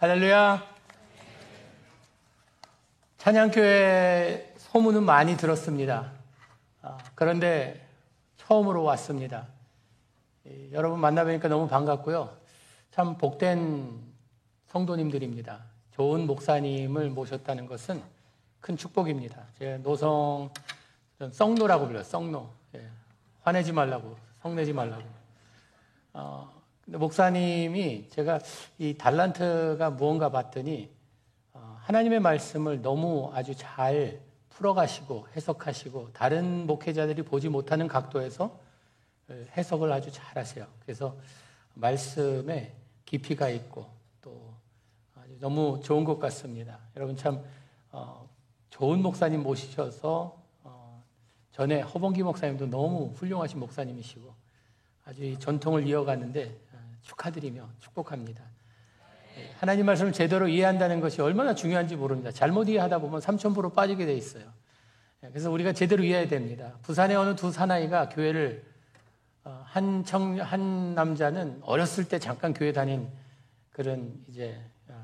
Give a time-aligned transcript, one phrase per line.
[0.00, 0.66] 할렐루야.
[3.18, 6.12] 찬양교회 소문은 많이 들었습니다.
[6.80, 7.86] 아, 그런데
[8.38, 9.48] 처음으로 왔습니다.
[10.72, 12.34] 여러분 만나뵈니까 너무 반갑고요.
[12.92, 14.00] 참 복된
[14.68, 15.64] 성도님들입니다.
[15.90, 18.02] 좋은 목사님을 모셨다는 것은
[18.60, 19.48] 큰 축복입니다.
[19.58, 20.50] 제 노성
[21.30, 22.04] 썩노라고 불러요.
[22.04, 22.50] 썩노.
[22.76, 22.88] 예,
[23.42, 25.04] 화내지 말라고, 성내지 말라고.
[26.14, 26.59] 어,
[26.98, 28.40] 목사님이 제가
[28.78, 30.90] 이 달란트가 무언가 봤더니
[31.52, 38.58] 어, 하나님의 말씀을 너무 아주 잘 풀어가시고 해석하시고 다른 목회자들이 보지 못하는 각도에서
[39.28, 40.66] 어, 해석을 아주 잘 하세요.
[40.82, 41.16] 그래서
[41.74, 43.86] 말씀에 깊이가 있고
[44.20, 44.54] 또
[45.14, 46.78] 아주 너무 좋은 것 같습니다.
[46.96, 47.42] 여러분 참
[47.92, 48.28] 어,
[48.70, 50.40] 좋은 목사님 모시셔서
[51.52, 54.32] 전에 허봉기 목사님도 너무 훌륭하신 목사님이시고
[55.04, 56.56] 아주 전통을 이어가는데
[57.02, 58.44] 축하드리며 축복합니다.
[59.38, 62.30] 예, 하나님 말씀을 제대로 이해한다는 것이 얼마나 중요한지 모릅니다.
[62.30, 64.44] 잘못 이해하다 보면 삼천포로 빠지게 돼 있어요.
[65.24, 66.74] 예, 그래서 우리가 제대로 이해해야 됩니다.
[66.82, 68.64] 부산에 어느 두 사나이가 교회를
[69.44, 73.08] 어, 한 청, 한 남자는 어렸을 때 잠깐 교회 다닌
[73.70, 74.94] 그런 이제 어,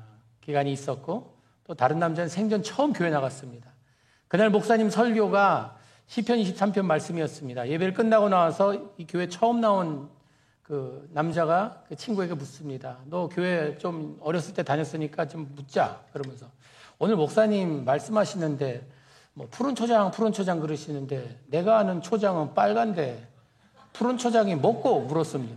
[0.41, 3.71] 기간이 있었고 또 다른 남자는 생전 처음 교회 나갔습니다.
[4.27, 5.77] 그날 목사님 설교가
[6.07, 7.67] 시편 23편 말씀이었습니다.
[7.69, 10.09] 예배를 끝나고 나와서 이 교회 처음 나온
[10.67, 12.97] 그 남자가 그 친구에게 묻습니다.
[13.05, 16.01] 너 교회 좀 어렸을 때 다녔으니까 좀 묻자.
[16.11, 16.45] 그러면서
[16.99, 18.85] 오늘 목사님 말씀하시는데
[19.33, 23.25] 뭐 푸른 초장, 푸른 초장 그러시는데 내가 아는 초장은 빨간데
[23.93, 25.55] 푸른 초장이 먹고 물었습니다.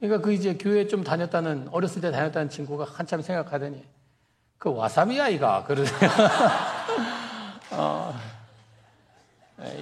[0.00, 3.84] 그러니까 그 이제 교회 좀 다녔다는 어렸을 때 다녔다는 친구가 한참 생각하더니
[4.56, 6.10] 그 와사비 아이가 그러세요.
[7.72, 8.14] 어,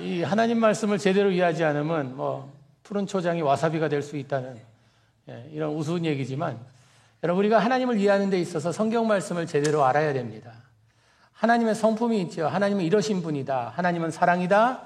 [0.01, 2.52] 이 하나님 말씀을 제대로 이해하지 않으면 뭐
[2.83, 4.61] 푸른 초장이 와사비가 될 수 있다는
[5.29, 6.59] 예, 이런 우스운 얘기지만
[7.23, 10.53] 여러분 우리가 하나님을 이해하는 데 있어서 성경 말씀을 제대로 알아야 됩니다.
[11.35, 12.47] 하나님의 성품이 있죠.
[12.49, 13.73] 하나님은 이러신 분이다.
[13.75, 14.83] 하나님은 사랑이다.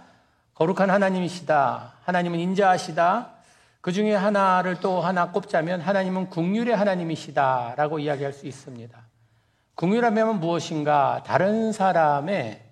[0.54, 1.94] 거룩한 하나님이시다.
[2.04, 3.30] 하나님은 인자하시다.
[3.80, 8.98] 그 중에 하나를 또 하나 꼽자면 하나님은 국률의 하나님이시다라고 이야기할 수 있습니다.
[9.74, 11.22] 국률하면 무엇인가?
[11.26, 12.62] 다른 사람의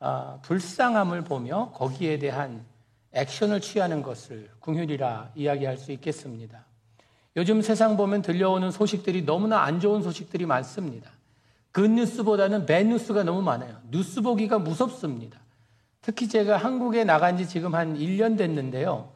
[0.00, 2.64] 어, 불쌍함을 보며 거기에 대한
[3.12, 6.64] 액션을 취하는 것을 궁휼이라 이야기할 수 있겠습니다.
[7.36, 11.10] 요즘 세상 보면 들려오는 소식들이 너무나 안 좋은 소식들이 많습니다.
[11.70, 13.78] 그 뉴스보다는 배 뉴스가 너무 많아요.
[13.90, 15.40] 뉴스 보기가 무섭습니다.
[16.02, 19.12] 특히 제가 한국에 나간 지 지금 한 1년 됐는데요.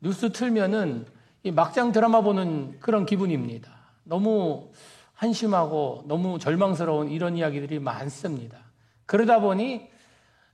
[0.00, 1.06] 뉴스 틀면은
[1.52, 3.70] 막장 드라마 보는 그런 기분입니다.
[4.04, 4.70] 너무
[5.14, 8.58] 한심하고 너무 절망스러운 이런 이야기들이 많습니다.
[9.06, 9.88] 그러다 보니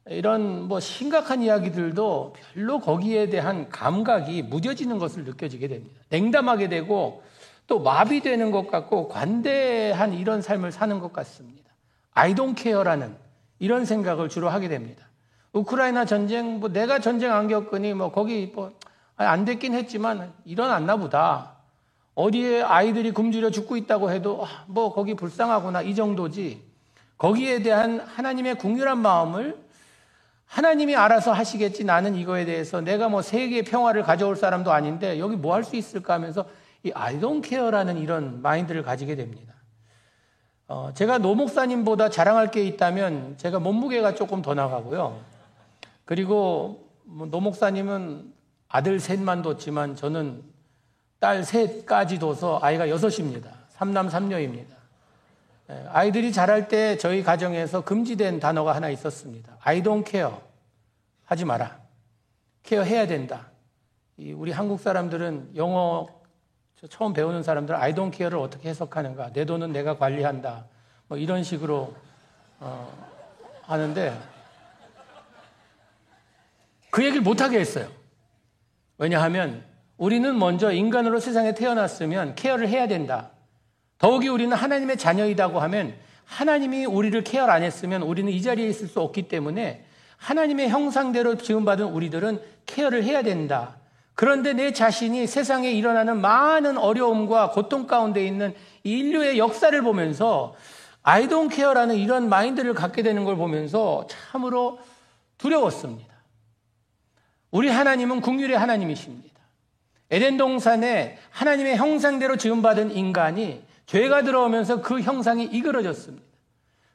[0.06, 6.00] 이런 뭐 심각한 이야기들도 별로 거기에 대한 감각이 무뎌지는 것을 느껴지게 됩니다.
[6.08, 7.22] 냉담하게 되고
[7.66, 11.70] 또 마비되는 것 같고 관대한 이런 삶을 사는 것 같습니다.
[12.14, 13.16] I don't care라는
[13.58, 15.06] 이런 생각을 주로 하게 됩니다.
[15.52, 18.72] 우크라이나 전쟁, 뭐 내가 전쟁 안 겪으니 뭐 거기 뭐
[19.16, 21.52] 안 됐긴 했지만 일어났나 보다.
[22.14, 26.62] 어디에 아이들이 굶주려 죽고 있다고 해도 아, 뭐 거기 불쌍하구나 이 정도지.
[27.16, 29.61] 거기에 대한 하나님의 궁휼한 마음을
[30.52, 31.82] 하나님이 알아서 하시겠지.
[31.82, 36.12] 나는 이거에 대해서 내가 뭐 세계 평화를 가져올 사람도 아닌데 여기 뭐 할 수 있을까
[36.12, 36.44] 하면서
[36.82, 39.54] 이 I don't care라는 이런 마인드를 가지게 됩니다.
[40.68, 45.18] 어, 제가 노 목사님보다 자랑할 게 있다면 제가 몸무게가 조금 더 나가고요.
[46.04, 48.34] 그리고 뭐노 목사님은
[48.68, 50.42] 아들 셋만 뒀지만 저는
[51.18, 53.50] 딸 셋까지 둬서 아이가 여섯입니다.
[53.70, 54.76] 삼남 삼녀입니다.
[55.72, 59.56] 예, 아이들이 자랄 때 저희 가정에서 금지된 단어가 하나 있었습니다.
[59.60, 60.34] I don't care.
[61.24, 61.80] 하지 마라.
[62.62, 63.50] 케어 해야 된다.
[64.18, 66.06] 우리 한국 사람들은 영어
[66.90, 69.32] 처음 배우는 사람들은 I don't care를 어떻게 해석하는가.
[69.32, 70.66] 내 돈은 내가 관리한다.
[71.08, 71.94] 뭐 이런 식으로
[72.60, 72.92] 어,
[73.62, 74.16] 하는데
[76.90, 77.88] 그 얘기를 못하게 했어요.
[78.98, 79.64] 왜냐하면
[79.96, 83.31] 우리는 먼저 인간으로 세상에 태어났으면 케어를 해야 된다.
[84.02, 85.94] 더욱이 우리는 하나님의 자녀이다고 하면
[86.24, 89.84] 하나님이 우리를 케어 안 했으면 우리는 이 자리에 있을 수 없기 때문에
[90.16, 93.76] 하나님의 형상대로 지음받은 우리들은 케어를 해야 된다.
[94.14, 100.56] 그런데 내 자신이 세상에 일어나는 많은 어려움과 고통 가운데 있는 인류의 역사를 보면서
[101.04, 104.80] don't care라는 이런 마인드를 갖게 되는 걸 보면서 참으로
[105.38, 106.12] 두려웠습니다.
[107.52, 109.40] 우리 하나님은 국률의 하나님이십니다.
[110.10, 116.24] 에덴 동산에 하나님의 형상대로 지음받은 인간이 죄가 들어오면서 그 형상이 이그러졌습니다.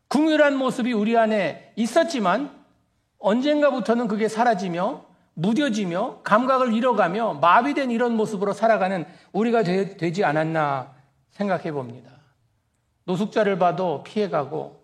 [0.07, 2.51] 궁휼한 모습이 우리 안에 있었지만
[3.19, 10.94] 언젠가부터는 그게 사라지며 무뎌지며 감각을 잃어가며 마비된 이런 모습으로 살아가는 우리가 되, 지 않았나
[11.31, 12.12] 생각해 봅니다.
[13.04, 14.78] 노숙자를 봐도 피해가고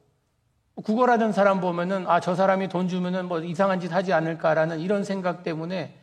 [0.76, 5.44] 구걸하는 사람 보면은 아 저 사람이 돈 주면은 뭐 이상한 짓 하지 않을까라는 이런 생각
[5.44, 5.98] 때문에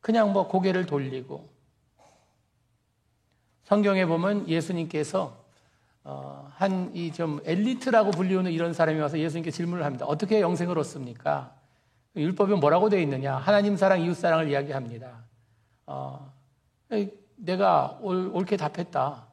[0.00, 1.48] 그냥 뭐 고개를 돌리고
[3.64, 5.45] 성경에 보면 예수님께서
[6.08, 10.06] 어, 한 이 좀 엘리트라고 불리우는 이런 사람이 와서 예수님께 질문을 합니다.
[10.06, 11.52] 어떻게 영생을 얻습니까?
[12.14, 13.34] 율법에 뭐라고 되어 있느냐?
[13.36, 15.24] 하나님 사랑, 이웃 사랑을 이야기합니다.
[15.86, 16.32] 어,
[17.34, 19.26] 내가 올, 옳게 답했다.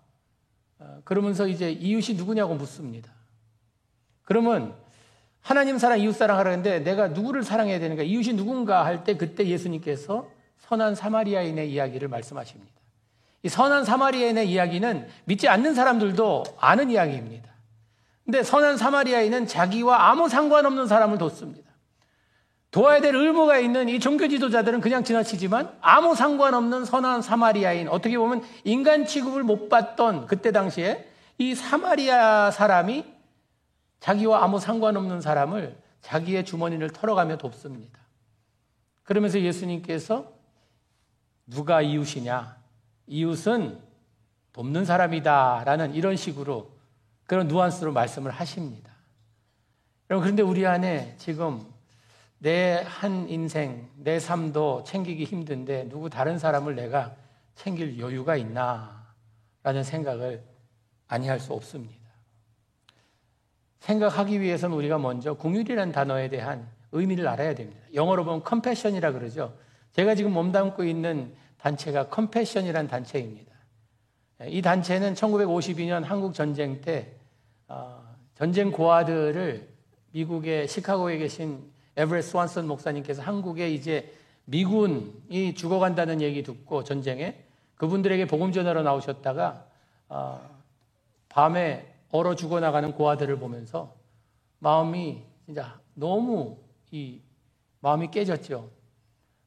[0.80, 3.12] 어, 그러면서 이제 이웃이 누구냐고 묻습니다.
[4.24, 4.74] 그러면
[5.42, 8.02] 하나님 사랑, 이웃 사랑 하라는데 내가 누구를 사랑해야 되는가?
[8.02, 10.28] 이웃이 누군가 할 때 그때 예수님께서
[10.58, 12.74] 선한 사마리아인의 이야기를 말씀하십니다.
[13.44, 17.51] 이 선한 사마리아인의 이야기는 믿지 않는 사람들도 아는 이야기입니다.
[18.24, 21.72] 근데 선한 사마리아인은 자기와 아무 상관없는 사람을 돕습니다.
[22.72, 28.44] 도와야 될 의무가 있는 이 종교 지도자들은 그냥 지나치지만 아무 상관없는 선한 사마리아인, 어떻게 보면
[28.63, 31.07] 인간 취급을 못 받던 그때 당시에
[31.38, 33.06] 이 사마리아 사람이
[34.00, 38.00] 자기와 아무 상관없는 사람을 자기의 주머니를 털어가며 돕습니다.
[39.04, 40.31] 그러면서 예수님께서
[41.46, 42.62] 누가 이웃이냐?
[43.08, 43.80] 이웃은
[44.54, 45.64] 돕는 사람이다.
[45.66, 46.72] 라는 이런 식으로
[47.26, 48.92] 그런 누안스로 말씀을 하십니다.
[50.10, 51.66] 여러분, 그런데 우리 안에 지금
[52.40, 57.16] 내 한 인생, 내 삶도 챙기기 힘든데 누구 다른 사람을 내가
[57.56, 59.04] 챙길 여유가 있나?
[59.64, 60.44] 라는 생각을
[61.08, 62.04] 아니할 수 없습니다.
[63.80, 67.82] 생각하기 위해서는 우리가 먼저 궁율이라는 단어에 대한 의미를 알아야 됩니다.
[67.94, 69.58] 영어로 보면 컴패션이라 그러죠.
[69.94, 73.54] 제가 지금 몸담고 있는 단체가 컴패션이라는 단체입니다.
[74.48, 77.15] 이 단체는 1952년 한국 전쟁 때
[77.69, 78.04] 어,
[78.36, 79.69] 전쟁 고아들을
[80.12, 84.13] 미국의 시카고에 계신 에브레스 스완슨 목사님께서 한국에 이제
[84.44, 87.42] 미군이 죽어간다는 얘기 듣고 전쟁에
[87.75, 89.65] 그분들에게 복음 전하러 나오셨다가
[90.10, 90.60] 어,
[91.30, 93.95] 밤에 얼어 죽어나가는 고아들을 보면서
[94.60, 96.57] 마음이 진짜 너무
[96.92, 97.21] 이
[97.80, 98.69] 마음이 깨졌죠.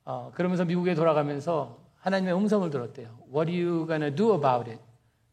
[0.07, 3.09] 어, 그러면서 미국에 돌아가면서 하나님의 음성을 들었대요.
[3.35, 4.81] What are you gonna do about it?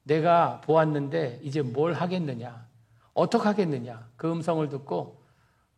[0.02, 2.66] 내가 보았는데 이제 뭘 하겠느냐?
[3.14, 4.10] 어떻게 하겠느냐?
[4.16, 5.22] 그 음성을 듣고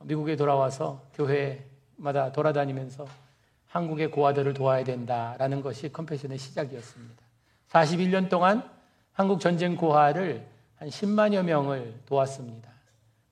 [0.06, 3.06] 미국에 돌아와서 교회마다 돌아다니면서
[3.68, 7.22] 한국의 고아들을 도와야 된다라는 것이 컴패션의 시작이었습니다.
[7.72, 8.64] 41년 동안
[9.12, 12.70] 한국 전쟁 고아를 한 10만여 명을 도왔습니다.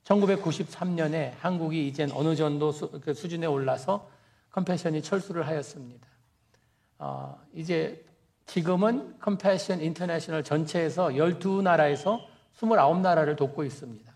[0.03, 4.09] 1993년에 한국이 이젠 어느 정도 수, 그 준에 올라서
[4.51, 6.12] 컴패션이 철수를 하였습니다.
[7.05, 8.01] 어, 이제
[8.45, 12.21] 지금은 컴패션 인터내셔널 전체에서 12나라에서
[12.57, 14.13] 29나라를 돕고 있습니다.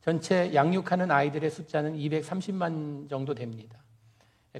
[0.00, 3.78] 전체 양육하는 아이들의 숫자는 230만 정도 됩니다.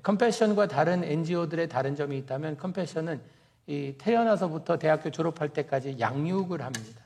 [0.03, 3.23] 컴패션과 다른 NGO들의 다른 점이 있다면 컴패션은
[3.67, 7.03] 이 태어나서부터 대학교 졸업할 때까지 양육을 합니다.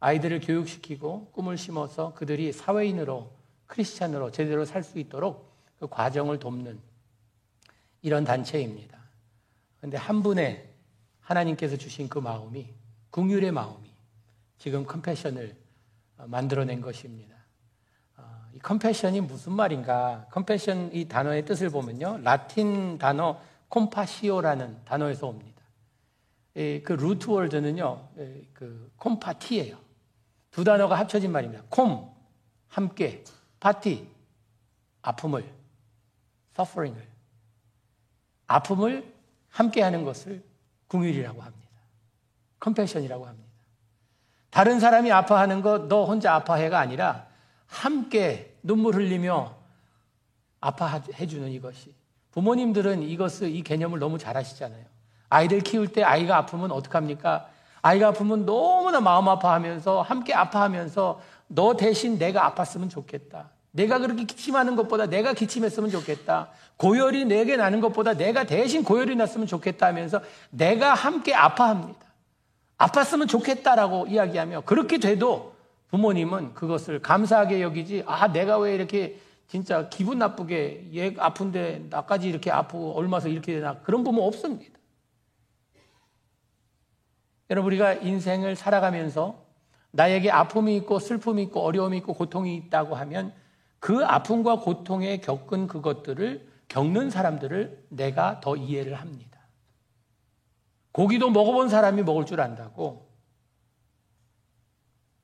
[0.00, 3.30] 아이들을 교육시키고 꿈을 심어서 그들이 사회인으로
[3.66, 6.78] 크리스찬으로 제대로 살 수 있도록 그 과정을 돕는
[8.02, 9.05] 이런 단체입니다.
[9.86, 10.68] 그런데 한 분의
[11.20, 12.74] 하나님께서 주신 그 마음이
[13.10, 13.88] 궁율의 마음이
[14.58, 15.56] 지금 컴패션을
[16.18, 17.36] 어, 만들어낸 것입니다.
[18.16, 20.26] 어, 이 컴패션이 무슨 말인가?
[20.32, 22.18] 컴패션 이 단어의 뜻을 보면요.
[22.24, 25.62] 라틴 단어 콤파시오라는 단어에서 옵니다.
[26.54, 28.08] 그 루트 월드는요.
[28.54, 29.78] 그 콤파티예요.
[30.50, 31.62] 두 단어가 합쳐진 말입니다.
[31.68, 32.12] 콤
[32.66, 33.22] 함께
[33.60, 34.08] 파티
[35.02, 35.48] 아픔을
[36.54, 37.06] suffering을
[38.48, 39.15] 아픔을
[39.56, 40.44] 함께 하는 것을
[40.88, 41.66] 궁율이라고 합니다.
[42.60, 43.48] 컴패션이라고 합니다.
[44.50, 47.26] 다른 사람이 아파하는 것 너 혼자 아파해가 아니라
[47.66, 49.54] 함께 눈물 흘리며
[50.60, 51.94] 아파해 주는 이것이
[52.32, 54.84] 부모님들은 이것을 이 개념을 너무 잘 아시잖아요.
[55.30, 57.48] 아이들 키울 때 아이가 아프면 어떡합니까?
[57.80, 63.50] 아이가 아프면 너무나 마음 아파하면서 함께 아파하면서 너 대신 내가 아팠으면 좋겠다.
[63.76, 66.48] 내가 그렇게 기침하는 것보다 내가 기침했으면 좋겠다.
[66.78, 72.00] 고열이 내게 나는 것보다 내가 대신 고열이 났으면 좋겠다 하면서 내가 함께 아파합니다.
[72.78, 75.54] 아팠으면 좋겠다라고 이야기하며 그렇게 돼도
[75.88, 82.50] 부모님은 그것을 감사하게 여기지 아 내가 왜 이렇게 진짜 기분 나쁘게 얘 아픈데 나까지 이렇게
[82.50, 84.74] 아프고 얼마서 이렇게 되나 그런 부모 없습니다.
[87.50, 89.44] 여러분 우리가 인생을 살아가면서
[89.92, 93.32] 나에게 아픔이 있고 슬픔이 있고 어려움이 있고 고통이 있다고 하면
[93.86, 99.38] 그 아픔과 고통에 겪은 그것들을 겪는 사람들을 내가 더 이해를 합니다.
[100.90, 103.08] 고기도 먹어본 사람이 먹을 줄 안다고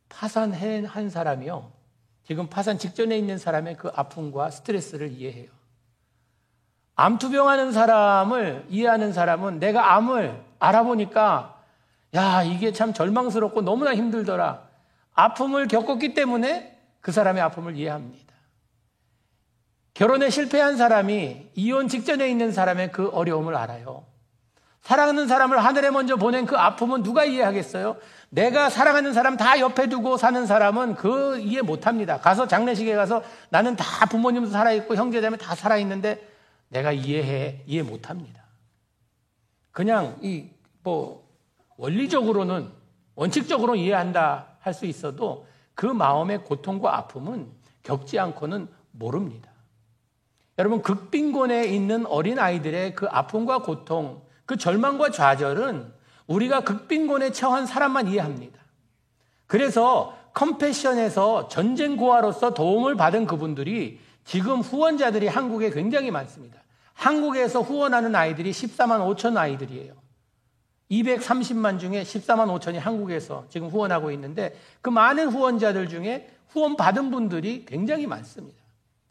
[0.09, 1.73] 파산한 사람이요.
[2.23, 5.51] 지금 파산 직전에 있는 사람의 그 아픔과 스트레스를 이해해요.
[6.95, 11.61] 암투병하는 사람을 이해하는 사람은 내가 암을 알아보니까
[12.15, 14.69] 야, 이게 참 절망스럽고 너무나 힘들더라.
[15.15, 18.32] 아픔을 겪었기 때문에 그 사람의 아픔을 이해합니다.
[19.95, 24.07] 결혼에 실패한 사람이 이혼 직전에 있는 사람의 그 어려움을 알아요.
[24.81, 27.97] 사랑하는 사람을 하늘에 먼저 보낸 그 아픔은 누가 이해하겠어요?
[28.31, 32.19] 내가 사랑하는 사람 다 옆에 두고 사는 사람은 그 이해 못 합니다.
[32.19, 36.27] 가서 장례식에 가서 나는 다 부모님도 살아있고 형제자매 다 살아있는데
[36.69, 38.43] 내가 이해해, 이해 못 합니다.
[39.71, 40.49] 그냥 이,
[40.83, 41.29] 뭐,
[41.77, 42.71] 원리적으로는,
[43.15, 47.51] 원칙적으로 이해한다 할 수 있어도 그 마음의 고통과 아픔은
[47.83, 49.52] 겪지 않고는 모릅니다.
[50.59, 55.93] 여러분, 극빈곤에 있는 어린 아이들의 그 아픔과 고통, 그 절망과 좌절은
[56.27, 58.59] 우리가 극빈곤에 처한 사람만 이해합니다.
[59.47, 66.63] 그래서 컴패션에서 전쟁 고아로서 도움을 받은 그분들이 지금 후원자들이 한국에 굉장히 많습니다.
[66.95, 69.95] 한국에서 후원하는 아이들이 14만 5천 아이들이에요.
[70.91, 77.65] 230만 중에 14만 5천이 한국에서 지금 후원하고 있는데 그 많은 후원자들 중에 후원 받은 분들이
[77.67, 78.62] 굉장히 많습니다.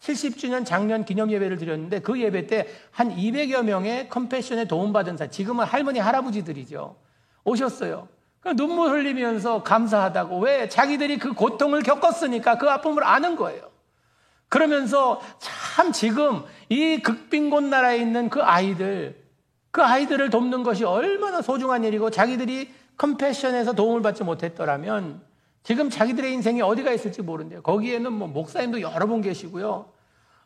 [0.02, 5.66] 70주년 작년 기념 예배를 드렸는데 그 예배 때 한 200여 명의 컴패션에 도움받은 사, 지금은
[5.66, 6.96] 할머니, 할아버지들이죠.
[7.44, 8.08] 오셨어요.
[8.56, 10.40] 눈물 흘리면서 감사하다고.
[10.40, 10.68] 왜?
[10.68, 13.70] 자기들이 그 고통을 겪었으니까 그 아픔을 아는 거예요.
[14.50, 19.24] 그러면서 참 지금 이 극빈곤 나라에 있는 그 아이들,
[19.72, 25.22] 그 아이들을 돕는 것이 얼마나 소중한 일이고 자기들이 컴패션에서 도움을 받지 못했더라면
[25.64, 27.62] 지금 자기들의 인생이 어디가 있을지 모른대요.
[27.62, 29.86] 거기에는 뭐 목사님도 여러 분 계시고요.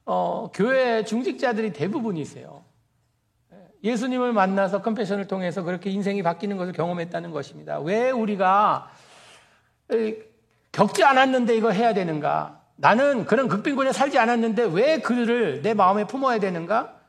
[0.05, 2.63] 어, 교회 중직자들이 대부분이세요.
[3.83, 7.79] 예수님을 만나서 컴패션을 통해서 그렇게 인생이 바뀌는 것을 경험했다는 것입니다.
[7.79, 8.91] 왜 우리가
[10.71, 12.61] 겪지 않았는데 이거 해야 되는가?
[12.77, 16.99] 나는 그런 극빈군에 살지 않았는데 왜 그들을 내 마음에 품어야 되는가?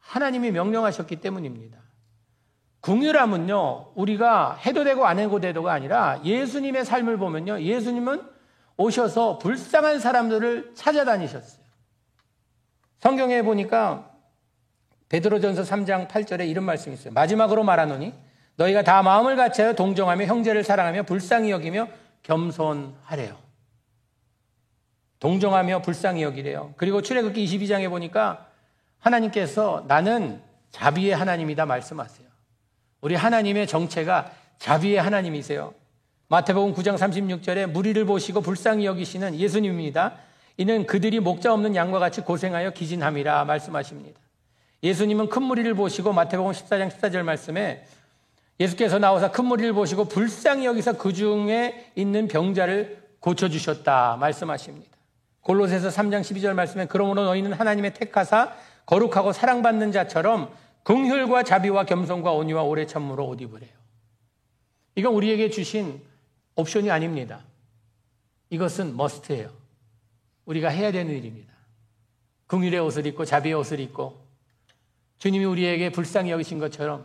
[0.00, 1.78] 하나님이 명령하셨기 때문입니다.
[2.86, 8.22] 궁유람은요, 우리가 해도 되고 안 해도 되도가 아니라 예수님의 삶을 보면요, 예수님은
[8.76, 11.66] 오셔서 불쌍한 사람들을 찾아다니셨어요.
[12.98, 14.12] 성경에 보니까
[15.08, 17.12] 베드로전서 3장 8절에 이런 말씀이 있어요.
[17.12, 18.14] 마지막으로 말하노니
[18.54, 21.88] 너희가 다 마음을 같이하여 동정하며 형제를 사랑하며 불쌍히 여기며
[22.22, 23.36] 겸손하래요.
[25.18, 26.74] 동정하며 불쌍히 여기래요.
[26.76, 28.46] 그리고 출애굽기 22장에 보니까
[29.00, 30.40] 하나님께서 나는
[30.70, 32.25] 자비의 하나님이다 말씀하세요.
[33.00, 35.74] 우리 하나님의 정체가 자비의 하나님이세요.
[36.28, 40.14] 마태복음 9장 36절에 무리를 보시고 불쌍히 여기시는 예수님입니다.
[40.56, 44.18] 이는 그들이 목자 없는 양과 같이 고생하여 기진함이라 말씀하십니다.
[44.82, 47.84] 예수님은 큰 무리를 보시고 마태복음 14장 14절 말씀에
[48.58, 54.96] 예수께서 나와서 큰 무리를 보시고 불쌍히 여기서 그 중에 있는 병자를 고쳐주셨다 말씀하십니다.
[55.42, 58.52] 골로새서 3장 12절 말씀에 그러므로 너희는 하나님의 택하사
[58.86, 60.50] 거룩하고 사랑받는 자처럼
[60.86, 63.72] 긍휼과 자비와 겸손과 온유와 오래 참므로 옷 입으래요.
[64.94, 66.00] 이건 우리에게 주신
[66.54, 67.44] 옵션이 아닙니다.
[68.50, 69.50] 이것은 머스트예요.
[70.44, 71.52] 우리가 해야 되는 일입니다.
[72.46, 74.24] 긍휼의 옷을 입고 자비의 옷을 입고
[75.18, 77.04] 주님이 우리에게 불쌍히 여기신 것처럼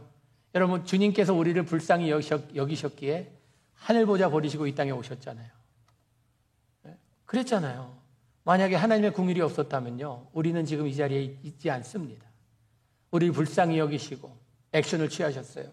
[0.54, 3.32] 여러분 주님께서 우리를 불쌍히 여기셨 기에
[3.74, 5.50] 하늘 보자 버리시고 이 땅에 오셨잖아요.
[6.84, 6.98] 네?
[7.26, 7.98] 그랬잖아요.
[8.44, 10.28] 만약에 하나님의 궁일이 없었다면요.
[10.34, 12.31] 우리는 지금 이 자리에 있지 않습니다.
[13.12, 14.36] 우리를 불쌍히 여기시고
[14.72, 15.66] 액션을 취하셨어요.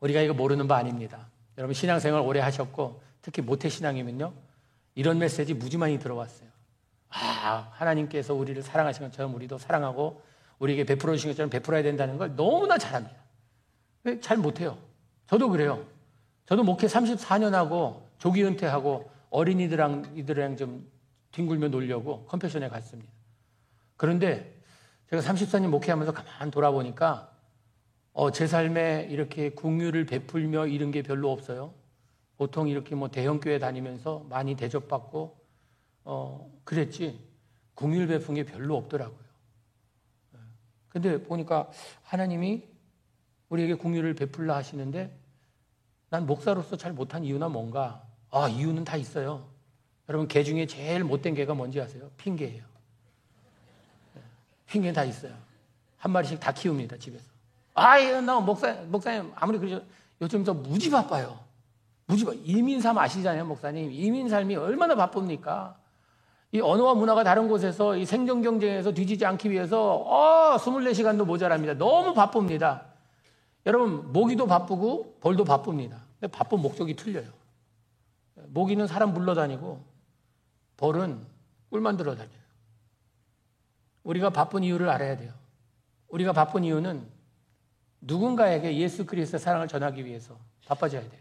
[0.00, 1.28] 우리가 이거 모르는 바 아닙니다.
[1.58, 4.32] 여러분 신앙생활 오래 하셨고 특히 모태신앙이면요.
[4.94, 6.48] 이런 메시지 무지 많이 들어왔어요.
[7.10, 10.22] 아, 하나님께서 우리를 사랑하신 것처럼 우리도 사랑하고
[10.58, 13.16] 우리에게 베풀어 주신 것처럼 베풀어야 된다는 걸 너무나 잘합니다.
[14.20, 14.78] 잘 못해요.
[15.26, 15.84] 저도 그래요.
[16.46, 20.90] 저도 목회 34년 하고 조기 은퇴하고 어린이들랑 이들이랑 좀
[21.32, 23.12] 뒹굴며 놀려고 컴패션에 갔습니다.
[23.96, 24.59] 그런데
[25.10, 27.32] 제가 34년 목회하면서 가만 돌아보니까
[28.12, 31.74] 어, 제 삶에 이렇게 궁유를 베풀며 이런 게 별로 없어요.
[32.36, 35.36] 보통 이렇게 뭐 대형교회 다니면서 많이 대접받고
[36.04, 37.18] 어, 그랬지
[37.74, 39.18] 궁유를 베푼 게 별로 없더라고요.
[40.88, 41.70] 근데 보니까
[42.02, 42.64] 하나님이
[43.48, 45.16] 우리에게 궁유를 베풀라 하시는데
[46.08, 49.48] 난 목사로서 잘 못한 이유나 뭔가 아 이유는 다 있어요.
[50.08, 52.10] 여러분 개 중에 제일 못된 개가 뭔지 아세요?
[52.16, 52.69] 핑계예요.
[54.70, 55.32] 핑계는 다 있어요.
[55.98, 57.24] 한 마리씩 다 키웁니다 집에서.
[57.74, 59.84] 아이 나 목사 목사님 아무리 그러죠
[60.20, 61.38] 요즘 저 무지 바빠요.
[62.06, 65.76] 무지 바 이민삼 아시잖아요 목사님 이민 삶이 얼마나 바쁩니까?
[66.52, 71.74] 이 언어와 문화가 다른 곳에서 이 생존 경쟁에서 뒤지지 않기 위해서 어, 24시간도 모자랍니다.
[71.74, 72.86] 너무 바쁩니다.
[73.66, 75.98] 여러분, 모기도 바쁘고 벌도 바쁩니다.
[76.18, 77.28] 근데 바쁜 목적이 틀려요.
[78.48, 79.84] 모기는 사람 물러다니고
[80.76, 81.20] 벌은
[81.70, 82.39] 꿀 만 들어 다녀요.
[84.04, 85.32] 우리가 바쁜 이유를 알아야 돼요.
[86.08, 87.06] 우리가 바쁜 이유는
[88.00, 91.20] 누군가에게 예수 그리스도의 사랑을 전하기 위해서 바빠져야 돼요.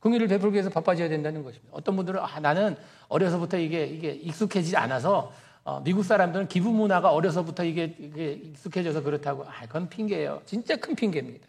[0.00, 1.72] 긍휼을 베풀기 위해서 바빠져야 된다는 것입니다.
[1.72, 2.76] 어떤 분들은 아, 나는
[3.08, 5.32] 어려서부터 이게 이게 익숙해지지 않아서
[5.64, 10.42] 어, 미국 사람들은 기부 문화가 어려서부터 이게, 이게 익숙해져서 그렇다고 아, 그건 핑계예요.
[10.44, 11.46] 진짜 큰 핑계입니다.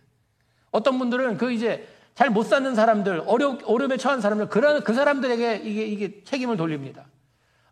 [0.70, 5.56] 어떤 분들은 그 이제 잘 못 사는 사람들, 어려, 어려움에 처한 사람들, 그, 그 사람들에게
[5.64, 7.06] 이게, 이게 책임을 돌립니다.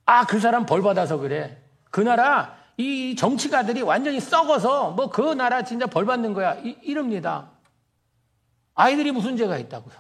[0.06, 1.62] 아, 그 사람 벌 받아서 그래.
[1.92, 6.56] 그 나라, 이 정치가들이 완전히 썩어서 뭐 그 나라 진짜 벌 받는 거야.
[6.56, 7.52] 이, 이럽니다.
[8.74, 9.94] 아이들이 무슨 죄가 있다고요.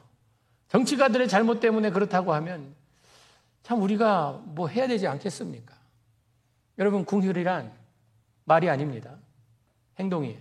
[0.70, 2.74] 정치가들의 잘못 때문에 그렇다고 하면
[3.64, 5.76] 참 우리가 뭐 해야 되지 않겠습니까?
[6.80, 7.72] 여러분, 궁휼이란
[8.46, 9.18] 말이 아닙니다.
[10.00, 10.40] 행동이에요.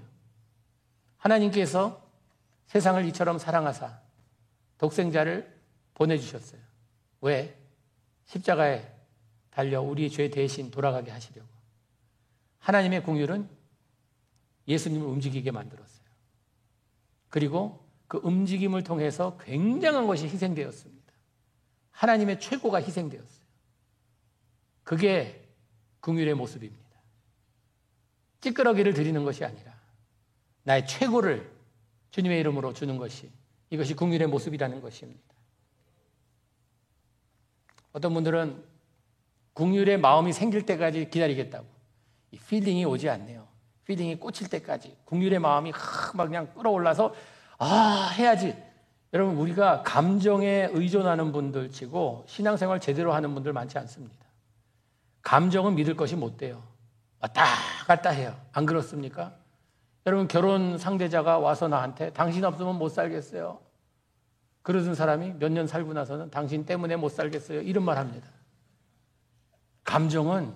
[1.19, 2.01] 하나님께서
[2.69, 3.99] 세상을 이처럼 사랑하사
[4.79, 5.53] 독생자를
[5.95, 6.61] 보내주셨어요.
[7.21, 7.55] 왜?
[8.27, 8.89] 십자가에
[9.51, 11.60] 달려 우리의 죄 대신 돌아가게 하시려고.
[12.61, 13.49] 하나님의 궁휼은
[14.69, 16.07] 예수님을 움직이게 만들었어요.
[17.29, 21.13] 그리고 그 움직임을 통해서 굉장한 것이 희생되었습니다.
[21.91, 23.45] 하나님의 최고가 희생되었어요.
[24.83, 25.49] 그게
[26.01, 26.81] 궁휼의 모습입니다.
[28.41, 29.79] 찌끄러기를 드리는 것이 아니라
[30.63, 31.51] 나의 최고를
[32.11, 33.31] 주님의 이름으로 주는 것이
[33.71, 35.23] 이것이 긍휼의 모습이라는 것입니다.
[37.93, 38.65] 어떤 분들은
[39.55, 41.80] 긍휼의 마음이 생길 때까지 기다리겠다고.
[42.33, 43.47] 이 feeling이 오지 않네요.
[43.85, 45.73] feeling이 꽂힐 때까지 긍휼의 마음이
[46.15, 47.15] 막 그냥 끓어올라서
[47.59, 48.57] 아 해야지.
[49.13, 54.15] 여러분 우리가 감정에 의존하는 분들 치고 신앙생활 제대로 하는 분들 많지 않습니다.
[55.23, 56.63] 감정은 믿을 것이 못 돼요.
[57.21, 57.45] 왔다
[57.87, 58.37] 갔다 해요.
[58.53, 59.35] 안 그렇습니까?
[60.07, 63.59] 여러분 결혼 상대자가 와서 나한테 당신 없으면 못 살겠어요.
[64.63, 67.63] 그러던 사람이 몇 년 살고 나서는 당신 때문에 못 살겠어요.
[67.63, 68.29] 이런 말 합니다.
[69.85, 70.55] 감정은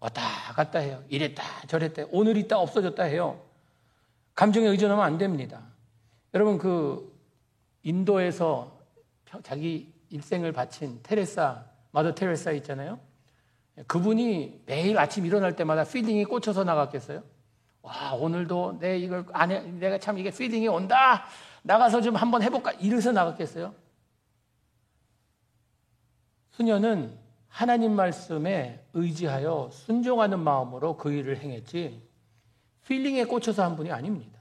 [0.00, 0.22] 왔다
[0.54, 1.02] 갔다 해요.
[1.08, 2.04] 이랬다 저랬다.
[2.10, 3.42] 오늘 있다 없어졌다 해요.
[4.34, 5.62] 감정에 의존하면 안 됩니다.
[6.34, 7.16] 여러분 그
[7.82, 8.78] 인도에서
[9.42, 13.00] 자기 일생을 바친 테레사, 마더 테레사 있잖아요.
[13.86, 17.22] 그분이 매일 아침 일어날 때마다 feeling이 꽂혀서 나갔겠어요?
[17.82, 21.24] 와, 오늘도 내 이걸 안에 내가 참 이게 feeling이 온다.
[21.62, 22.72] 나가서 좀 한번 해볼까?
[22.72, 23.74] 이래서 나갔겠어요?
[26.50, 27.16] 수녀는
[27.48, 32.00] 하나님 말씀에 의지하여 순종하는 마음으로 그 일을 행했지,
[32.86, 34.38] feeling에 꽂혀서 한 분이 아닙니다.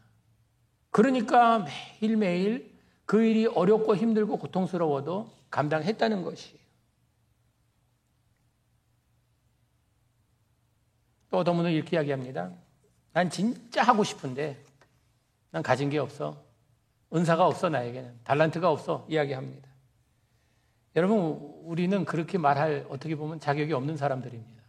[0.92, 1.66] 그러니까
[2.00, 6.58] 매일매일 그 일이 어렵고 힘들고 고통스러워도 감당했다는 것이에요.
[11.30, 12.52] 또 어떤 분은 이렇게 이야기합니다.
[13.14, 14.62] 난 진짜 하고 싶은데
[15.52, 16.44] 난 가진 게 없어.
[17.14, 18.20] 은사가 없어 나에게는.
[18.24, 19.06] 달란트가 없어.
[19.10, 19.67] 이야기합니다.
[20.98, 24.64] 여러분 우리는 그렇게 말할 어떻게 보면 자격이 없는 사람들입니다.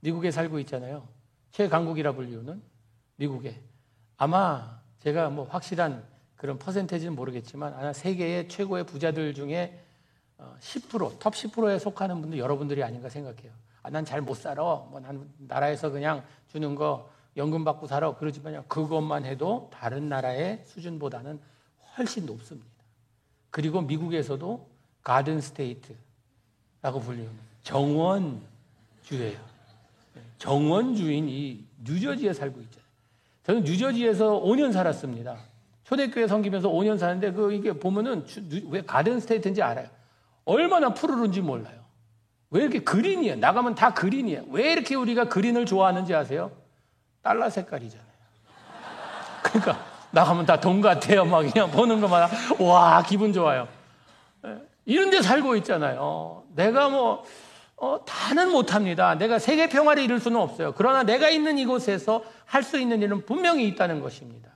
[0.00, 1.06] 미국에 살고 있잖아요.
[1.52, 2.60] 최강국이라 불리우는
[3.14, 3.62] 미국에.
[4.16, 9.80] 아마 제가 뭐 확실한 그런 퍼센테지는 모르겠지만 아마 세계의 최고의 부자들 중에
[10.60, 13.52] 10%, 어, 톱 10%에 속하는 분들 여러분들이 아닌가 생각해요.
[13.82, 14.62] 아, 난 잘 못 살아.
[14.62, 18.16] 뭐 난 나라에서 그냥 주는 거 연금 받고 살아.
[18.16, 21.38] 그러지만 그것만 해도 다른 나라의 수준보다는
[21.96, 22.68] 훨씬 높습니다.
[23.50, 24.77] 그리고 미국에서도
[25.08, 27.30] Garden State라고 불리는
[27.62, 29.38] 정원주예요.
[30.36, 32.88] 정원주인 이 뉴저지에 살고 있잖아요.
[33.42, 35.38] 저는 뉴저지에서 5년 살았습니다.
[35.84, 38.26] 초대교회 섬기면서 5년 사는데 그 이게 보면은
[38.68, 39.88] 왜 Garden State인지 알아요.
[40.44, 41.78] 얼마나 푸르른지 몰라요.
[42.50, 43.36] 왜 이렇게 green이에요?
[43.36, 44.44] 나가면 다 green이에요.
[44.50, 46.52] 왜 이렇게 우리가 green을 좋아하는지 아세요?
[47.22, 48.06] 달러 색깔이잖아요.
[49.42, 51.24] 그러니까 나가면 다 돈 같아요.
[51.24, 52.28] 막 그냥 보는 것마다
[52.62, 53.68] 와 기분 좋아요.
[54.88, 56.44] 예, 이런 데 살고 있잖아요.
[56.54, 57.24] 내가 뭐
[57.76, 59.14] 어, 다는 못합니다.
[59.14, 60.72] 내가 세계 평화를 이룰 수는 없어요.
[60.76, 64.48] 그러나 내가 있는 이곳에서 할 수 있는 일은 분명히 있다는 것입니다.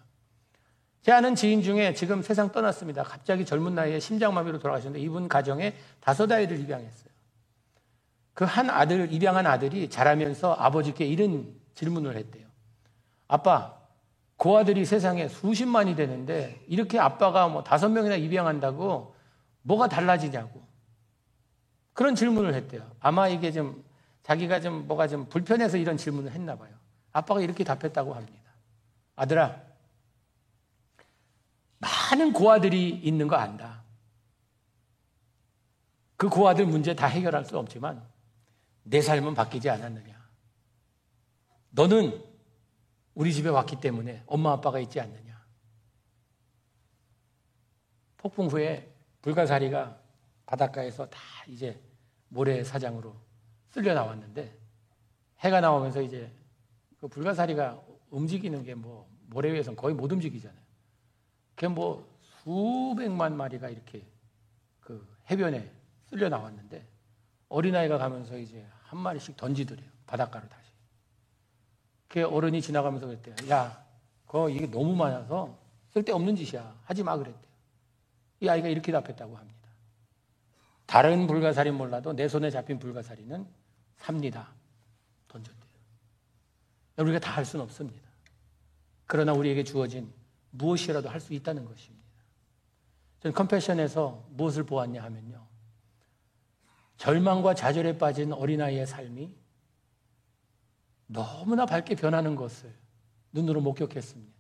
[1.02, 3.02] 제 아는 지인 중에 지금 세상 떠났습니다.
[3.02, 7.12] 갑자기 젊은 나이에 심장마비로 돌아가셨는데 이분 가정에 다섯 아이를 입양했어요.
[8.34, 12.46] 그 한 아들, 입양한 아들이 자라면서 아버지께 이런 질문을 했대요.
[13.28, 13.76] 아빠,
[14.38, 19.11] 그 아들이 세상에 수십만이 되는데 이렇게 아빠가 뭐 다섯 명이나 입양한다고
[19.62, 20.62] 뭐가 달라지냐고.
[21.92, 22.90] 그런 질문을 했대요.
[23.00, 23.84] 아마 이게 좀
[24.22, 26.74] 자기가 좀 뭐가 좀 불편해서 이런 질문을 했나 봐요.
[27.12, 28.50] 아빠가 이렇게 답했다고 합니다.
[29.16, 29.62] 아들아,
[31.78, 33.82] 많은 고아들이 있는 거 안다.
[36.16, 38.06] 그 고아들 문제 다 해결할 수 없지만
[38.84, 40.22] 내 삶은 바뀌지 않았느냐.
[41.70, 42.24] 너는
[43.14, 45.44] 우리 집에 왔기 때문에 엄마 아빠가 있지 않느냐.
[48.18, 48.91] 폭풍 후에
[49.22, 49.98] 불가사리가
[50.46, 51.80] 바닷가에서 다 이제
[52.28, 53.14] 모래사장으로
[53.70, 54.56] 쓸려 나왔는데
[55.40, 56.30] 해가 나오면서 이제
[57.00, 60.60] 그 불가사리가 움직이는 게 뭐 모래 위에서는 거의 못 움직이잖아요.
[61.54, 64.04] 그게 뭐 수백만 마리가 이렇게
[64.80, 65.72] 그 해변에
[66.04, 66.86] 쓸려 나왔는데
[67.48, 69.88] 어린아이가 가면서 이제 한 마리씩 던지더래요.
[70.06, 70.70] 바닷가로 다시.
[72.08, 73.48] 그 어른이 지나가면서 그랬대요.
[73.50, 73.82] 야,
[74.26, 75.58] 그거 이게 너무 많아서
[75.94, 76.80] 쓸데없는 짓이야.
[76.84, 77.51] 하지 마 그랬대요.
[78.42, 79.70] 이 아이가 이렇게 답했다고 합니다.
[80.86, 83.46] 다른 불가사리 몰라도 내 손에 잡힌 불가사리는
[83.96, 84.48] 삽니다.
[85.28, 85.62] 던졌대요.
[86.98, 88.10] 우리가 다 할 수는 없습니다.
[89.06, 90.12] 그러나 우리에게 주어진
[90.50, 92.02] 무엇이라도 할 수 있다는 것입니다.
[93.20, 95.46] 저는 컴패션에서 무엇을 보았냐 하면요.
[96.96, 99.36] 절망과 좌절에 빠진 어린아이의 삶이
[101.06, 102.74] 너무나 밝게 변하는 것을
[103.32, 104.32] 눈으로 목격했습니다.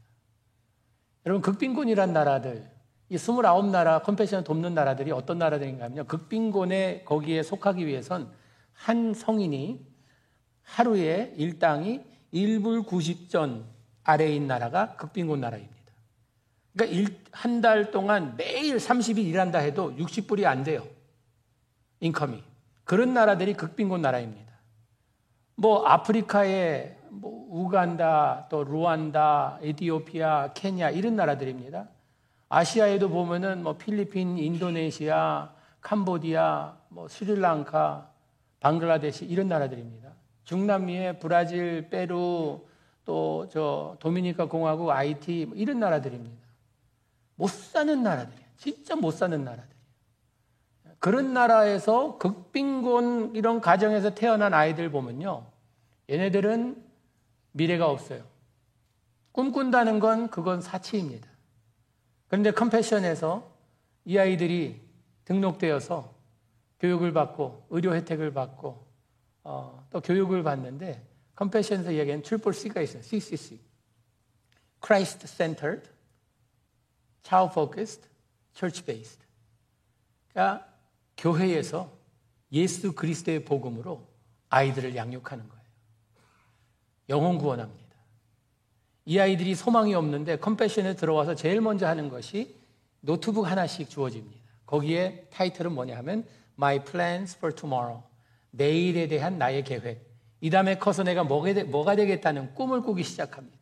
[1.26, 2.71] 여러분, 극빈군이란 나라들,
[3.12, 6.04] 이 29나라 컴패션을 돕는 나라들이 어떤 나라들인가 하면요.
[6.04, 8.32] 극빈군에 거기에 속하기 위해선
[8.72, 9.86] 한 성인이
[10.62, 12.00] 하루에 일당이
[12.32, 13.64] 1불 90전
[14.02, 15.74] 아래인 나라가 극빈군 나라입니다.
[16.74, 20.86] 그러니까 한 달 동안 매일 30일 일한다 해도 60불이 안 돼요.
[22.00, 22.42] 인컴이.
[22.84, 24.52] 그런 나라들이 극빈군 나라입니다.
[25.56, 31.88] 뭐 아프리카의 뭐 우간다, 또 루안다, 에티오피아, 케냐 이런 나라들입니다.
[32.54, 38.10] 아시아에도 보면은 뭐 필리핀, 인도네시아, 캄보디아, 뭐 스리랑카,
[38.60, 40.12] 방글라데시 이런 나라들입니다.
[40.44, 42.60] 중남미의 브라질, 페루,
[43.06, 46.36] 또 저 도미니카 공화국, 아이티 뭐 이런 나라들입니다.
[47.36, 48.46] 못 사는 나라들이에요.
[48.58, 49.72] 진짜 못 사는 나라들이에요.
[50.98, 55.46] 그런 나라에서 극빈곤 이런 가정에서 태어난 아이들 보면요.
[56.10, 56.84] 얘네들은
[57.52, 58.22] 미래가 없어요.
[59.32, 61.31] 꿈꾼다는 건 그건 사치입니다.
[62.32, 63.46] 그런데 컴패션에서
[64.06, 64.80] 이 아이들이
[65.26, 66.14] 등록되어서
[66.80, 68.86] 교육을 받고 의료 혜택을 받고
[69.44, 73.02] 어, 또 교육을 받는데 컴패션에서 이야기하는 triple C가 있어요.
[73.02, 73.60] CCC.
[74.82, 75.90] Christ Centered,
[77.22, 78.08] Child Focused,
[78.54, 79.22] Church Based.
[80.30, 80.66] 그러니까
[81.18, 81.92] 교회에서
[82.50, 84.08] 예수 그리스도의 복음으로
[84.48, 85.64] 아이들을 양육하는 거예요.
[87.10, 87.81] 영혼 구원합니다.
[89.04, 92.54] 이 아이들이 소망이 없는데 컴패션에 들어와서 제일 먼저 하는 것이
[93.00, 94.40] 노트북 하나씩 주어집니다.
[94.66, 96.24] 거기에 타이틀은 뭐냐 하면
[96.56, 98.02] My Plans for Tomorrow.
[98.52, 100.08] 내일에 대한 나의 계획.
[100.40, 103.58] 이 다음에 커서 내가 뭐가 되겠다는 꿈을 꾸기 시작합니다.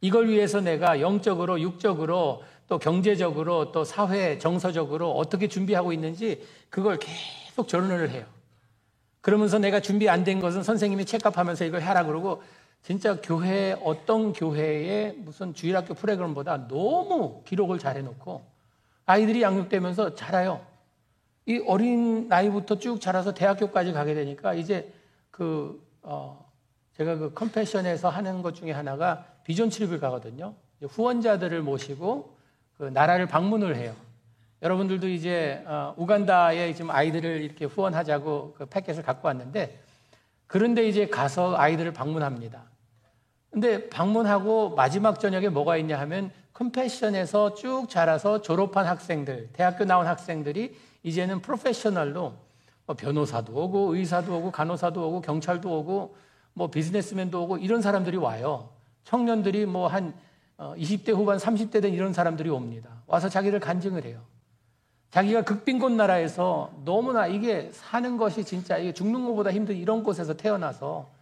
[0.00, 7.68] 이걸 위해서 내가 영적으로, 육적으로, 또 경제적으로, 또 사회, 정서적으로 어떻게 준비하고 있는지 그걸 계속
[7.68, 8.26] 전언을 해요.
[9.22, 12.42] 그러면서 내가 준비 안 된 것은 선생님이 체크하면서 이걸 하라 그러고
[12.84, 18.44] 진짜 교회 어떤 교회의 무슨 주일학교 프로그램보다 너무 기록을 잘 해놓고
[19.06, 20.60] 아이들이 양육되면서 자라요.
[21.46, 24.92] 이 어린 나이부터 쭉 자라서 대학교까지 가게 되니까 이제
[25.30, 26.44] 그, 어,
[26.98, 30.54] 제가 그 컴패션에서 하는 것 중에 하나가 비전 출입을 가거든요.
[30.82, 32.36] 후원자들을 모시고
[32.76, 33.94] 그 나라를 방문을 해요.
[34.60, 39.80] 여러분들도 이제 어, 우간다에 지금 아이들을 이렇게 후원하자고 그 패킷을 갖고 왔는데
[40.46, 42.73] 그런데 이제 가서 아이들을 방문합니다.
[43.54, 50.76] 근데 방문하고 마지막 저녁에 뭐가 있냐 하면 컴패션에서 쭉 자라서 졸업한 학생들, 대학교 나온 학생들이
[51.04, 52.34] 이제는 프로페셔널로
[52.84, 56.16] 뭐 변호사도 오고 의사도 오고 간호사도 오고 경찰도 오고
[56.52, 58.70] 뭐 비즈니스맨도 오고 이런 사람들이 와요.
[59.04, 60.14] 청년들이 뭐 한
[60.58, 62.90] 20대 어, 후반 30대 된 이런 사람들이 옵니다.
[63.06, 64.20] 와서 자기를 간증을 해요.
[65.12, 71.13] 자기가 극빈곤 나라에서 너무나 이게 사는 것이 진짜 이게 죽는 것보다 힘든 이런 곳에서 태어나서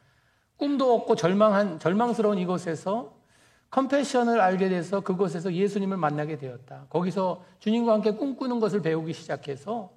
[0.62, 3.14] 꿈도 없고 절망한 절망스러운 이곳에서
[3.70, 6.87] 컴패션을 알게 돼서 그곳에서 예수님을 만나게 되었다.
[6.88, 9.90] 거기서 주님과 함께 꿈꾸는 것을 배우기 시작해서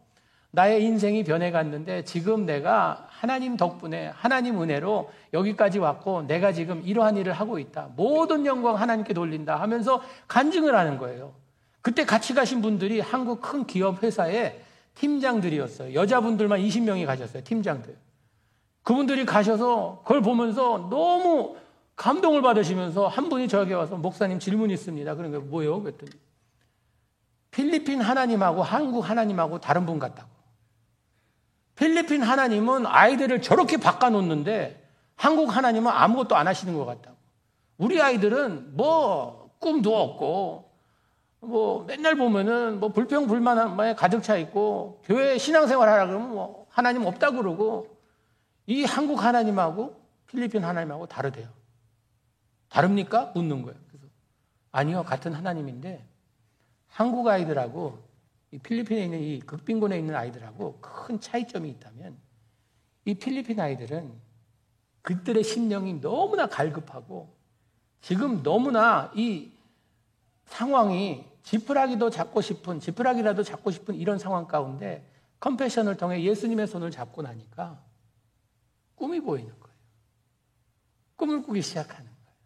[0.49, 7.31] 나의 인생이 변해갔는데 지금 내가 하나님 덕분에 하나님 은혜로 여기까지 왔고 내가 지금 이러한 일을
[7.31, 7.91] 하고 있다.
[7.95, 11.35] 모든 영광 하나님께 돌린다 하면서 간증을 하는 거예요.
[11.83, 14.59] 그때 같이 가신 분들이 한국 큰 기업 회사의
[14.95, 15.93] 팀장들이었어요.
[15.93, 17.43] 여자분들만 20명이 가셨어요.
[17.43, 18.04] 팀장들.
[18.85, 21.57] 그분들이 가셔서 그걸 보면서 너무
[21.95, 25.15] 감동을 받으시면서 한 분이 저에게 와서 목사님 질문이 있습니다.
[25.15, 25.81] 그러니까 뭐예요?
[25.81, 26.11] 그랬더니
[27.49, 30.29] 필리핀 하나님하고 한국 하나님하고 다른 분 같다고.
[31.73, 37.17] 필리핀 하나님은 아이들을 저렇게 바꿔놓는데 한국 하나님은 아무것도 안 하시는 것 같다고.
[37.79, 40.69] 우리 아이들은 뭐 꿈도 없고
[41.39, 47.03] 뭐 맨날 보면은 뭐 불평 불만에 가득 차 있고 교회 신앙생활 하라 그러면 뭐 하나님
[47.07, 47.94] 없다 그러고
[48.67, 51.49] 이 한국 하나님하고 필리핀 하나님하고 다르대요.
[52.69, 53.31] 다릅니까?
[53.35, 53.79] 묻는 거예요.
[53.87, 54.07] 그래서
[54.71, 56.05] 아니요, 같은 하나님인데
[56.87, 57.99] 한국 아이들하고
[58.51, 62.17] 이 필리핀에 있는 이 극빈군에 있는 아이들하고 큰 차이점이 있다면
[63.05, 64.11] 이 필리핀 아이들은
[65.01, 67.35] 그들의 심령이 너무나 갈급하고
[68.01, 69.51] 지금 너무나 이
[70.45, 75.07] 상황이 지푸라기도 잡고 싶은, 지푸라기라도 잡고 싶은 이런 상황 가운데
[75.39, 77.84] 컴패션을 통해 예수님의 손을 잡고 나니까
[78.95, 79.75] 꿈이 보이는 거예요.
[81.15, 82.37] 꿈을 꾸기 시작하는 거예요.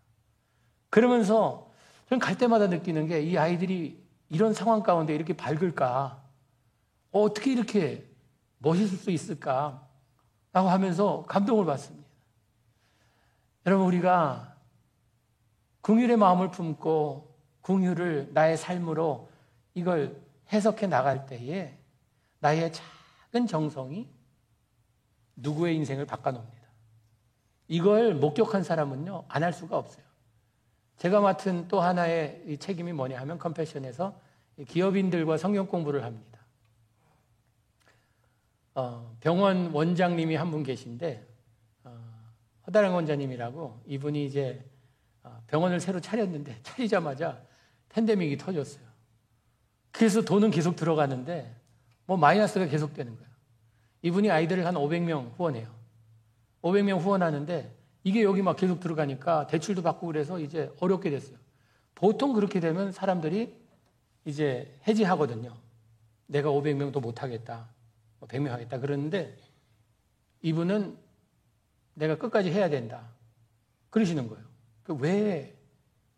[0.89, 1.71] 그러면서
[2.07, 6.23] 저는 갈 때마다 느끼는 게 이 아이들이 이런 상황 가운데 이렇게 밝을까?
[7.11, 8.07] 어, 어떻게 이렇게
[8.59, 9.87] 멋있을 수 있을까?
[10.51, 12.07] 라고 하면서 감동을 받습니다.
[13.65, 14.55] 여러분, 우리가
[15.81, 19.29] 궁율의 마음을 품고 궁율을 나의 삶으로
[19.73, 21.77] 이걸 해석해 나갈 때에
[22.39, 24.09] 나의 작은 정성이
[25.41, 26.59] 누구의 인생을 바꿔놓습니다.
[27.67, 30.03] 이걸 목격한 사람은요, 안 할 수가 없어요.
[30.97, 34.19] 제가 맡은 또 하나의 책임이 뭐냐 하면 컴패션에서
[34.67, 36.39] 기업인들과 성경 공부를 합니다.
[38.75, 41.25] 어, 병원 원장님이 한 분 계신데,
[41.83, 41.97] 어,
[42.67, 44.63] 허다랑 원장님이라고 이분이 이제
[45.23, 47.41] 어, 병원을 새로 차렸는데 차리자마자
[47.89, 48.83] 팬데믹이 터졌어요.
[49.91, 51.55] 그래서 돈은 계속 들어가는데
[52.05, 53.28] 뭐 마이너스가 계속 되는 거예요.
[54.01, 55.67] 이분이 아이들을 한 500명 후원해요.
[56.61, 61.37] 500명 후원하는데 이게 여기 막 계속 들어가니까 대출도 받고 그래서 이제 어렵게 됐어요.
[61.95, 63.55] 보통 그렇게 되면 사람들이
[64.25, 65.53] 이제 해지하거든요.
[66.27, 67.69] 내가 500명도 못 하겠다.
[68.21, 68.79] 100명 뭐 하겠다.
[68.79, 69.35] 그러는데
[70.41, 70.97] 이분은
[71.95, 73.09] 내가 끝까지 해야 된다.
[73.89, 74.43] 그러시는 거예요.
[74.83, 75.55] 그왜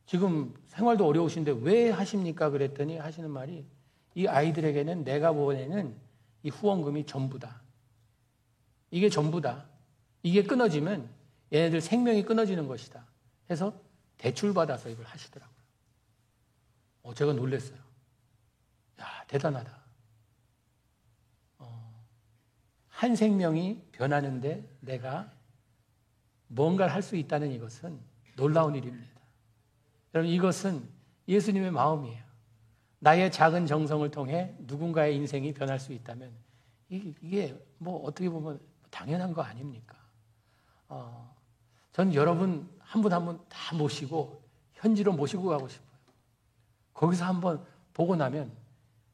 [0.05, 2.49] 지금 생활도 어려우신데 왜 하십니까?
[2.49, 3.65] 그랬더니 하시는 말이
[4.13, 5.95] 이 아이들에게는 내가 보내는
[6.43, 7.60] 이 후원금이 전부다.
[8.91, 9.65] 이게 전부다.
[10.23, 11.09] 이게 끊어지면
[11.51, 13.05] 얘네들 생명이 끊어지는 것이다.
[13.49, 13.73] 해서
[14.17, 15.61] 대출받아서 이걸 하시더라고요.
[17.03, 17.79] 어, 제가 놀랐어요.
[18.99, 19.81] 야, 대단하다.
[21.59, 22.05] 어,
[22.89, 25.31] 한 생명이 변하는데 내가
[26.47, 27.99] 뭔가를 할 수 있다는 이것은
[28.35, 29.09] 놀라운 일입니다.
[30.13, 30.87] 여러분, 이것은
[31.27, 32.23] 예수님의 마음이에요.
[32.99, 36.31] 나의 작은 정성을 통해 누군가의 인생이 변할 수 있다면
[36.89, 38.59] 이게 뭐 어떻게 보면
[38.91, 39.97] 당연한 거 아닙니까?
[40.89, 41.35] 어,
[41.93, 44.41] 전 여러분 한 분 한 분 다 모시고
[44.73, 45.89] 현지로 모시고 가고 싶어요.
[46.93, 48.51] 거기서 한번 보고 나면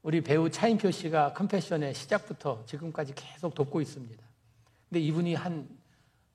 [0.02, 4.24] 우리 배우 차인표 씨가 컴패션의 시작부터 지금까지 계속 돕고 있습니다.
[4.90, 5.68] 근데 이분이 한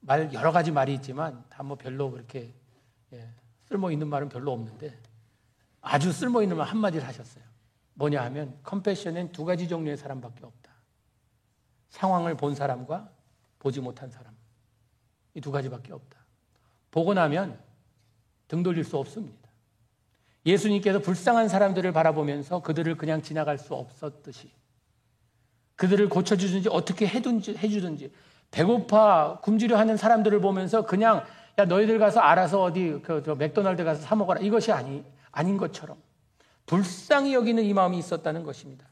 [0.04, 2.52] 말 여러 가지 말이 있지만 다 뭐 별로 그렇게
[3.12, 3.28] 예,
[3.68, 4.98] 쓸모 있는 말은 별로 없는데
[5.80, 7.44] 아주 쓸모 있는 말 한마디를 하셨어요.
[7.94, 10.72] 뭐냐 하면 컴패션엔 두 가지 종류의 사람밖에 없다.
[11.90, 13.10] 상황을 본 사람과
[13.62, 14.34] 보지 못한 사람.
[15.34, 16.18] 이 두 가지밖에 없다.
[16.90, 17.58] 보고 나면
[18.48, 19.48] 등 돌릴 수 없습니다.
[20.44, 24.50] 예수님께서 불쌍한 사람들을 바라보면서 그들을 그냥 지나갈 수 없었듯이
[25.76, 28.12] 그들을 고쳐주든지 어떻게 해든지, 해주든지
[28.50, 31.24] 배고파 굶주려 하는 사람들을 보면서 그냥
[31.58, 35.96] 야 너희들 가서 알아서 어디 그 맥도날드 가서 사 먹어라 이것이 아니 아닌 것처럼
[36.66, 38.86] 불쌍히 여기는 이 마음이 있었다는 것입니다.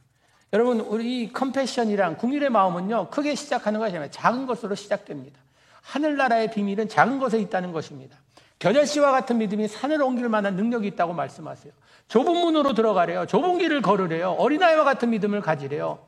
[0.53, 5.39] 여러분 우리 이 컴패션이란 궁일의 마음은요 크게 시작하는 것이 아니라 작은 것으로 시작됩니다.
[5.83, 8.17] 하늘나라의 비밀은 작은 것에 있다는 것입니다.
[8.59, 11.73] 겨자씨와 같은 믿음이 산을 옮길 만한 능력이 있다고 말씀하세요.
[12.09, 13.27] 좁은 문으로 들어가래요.
[13.27, 14.33] 좁은 길을 걸으래요.
[14.33, 16.07] 어린아이와 같은 믿음을 가지래요.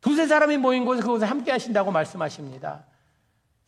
[0.00, 2.84] 두세 사람이 모인 곳에 그곳에 함께 하신다고 말씀하십니다.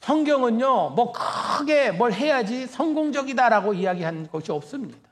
[0.01, 5.09] 성경은요, 뭐 크게 뭘 해야지 성공적이다라고 이야기하는 것이 없습니다.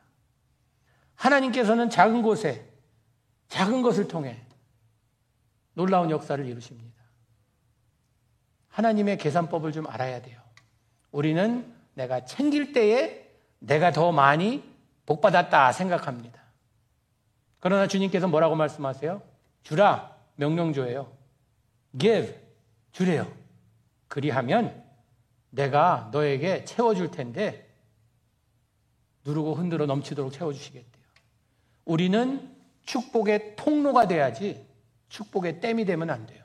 [1.17, 2.69] 하나님께서는 작은 곳에,
[3.49, 4.44] 작은 것을 통해
[5.75, 7.03] 놀라운 역사를 이루십니다.
[8.69, 10.41] 하나님의 계산법을 좀 알아야 돼요.
[11.13, 14.65] 우리는 내가 챙길 때에 내가 더 많이
[15.07, 16.43] 복받았다 생각합니다.
[17.61, 19.23] 그러나 주님께서 뭐라고 말씀하세요?
[19.63, 21.11] 주라 명령조예요.
[21.99, 22.35] give
[22.93, 23.33] 주래요.
[24.09, 24.85] 그리하면
[25.51, 27.73] 내가 너에게 채워줄 텐데
[29.25, 31.05] 누르고 흔들어 넘치도록 채워주시겠대요.
[31.85, 34.64] 우리는 축복의 통로가 돼야지
[35.15, 36.43] 축복의 댐이 되면 안 돼요.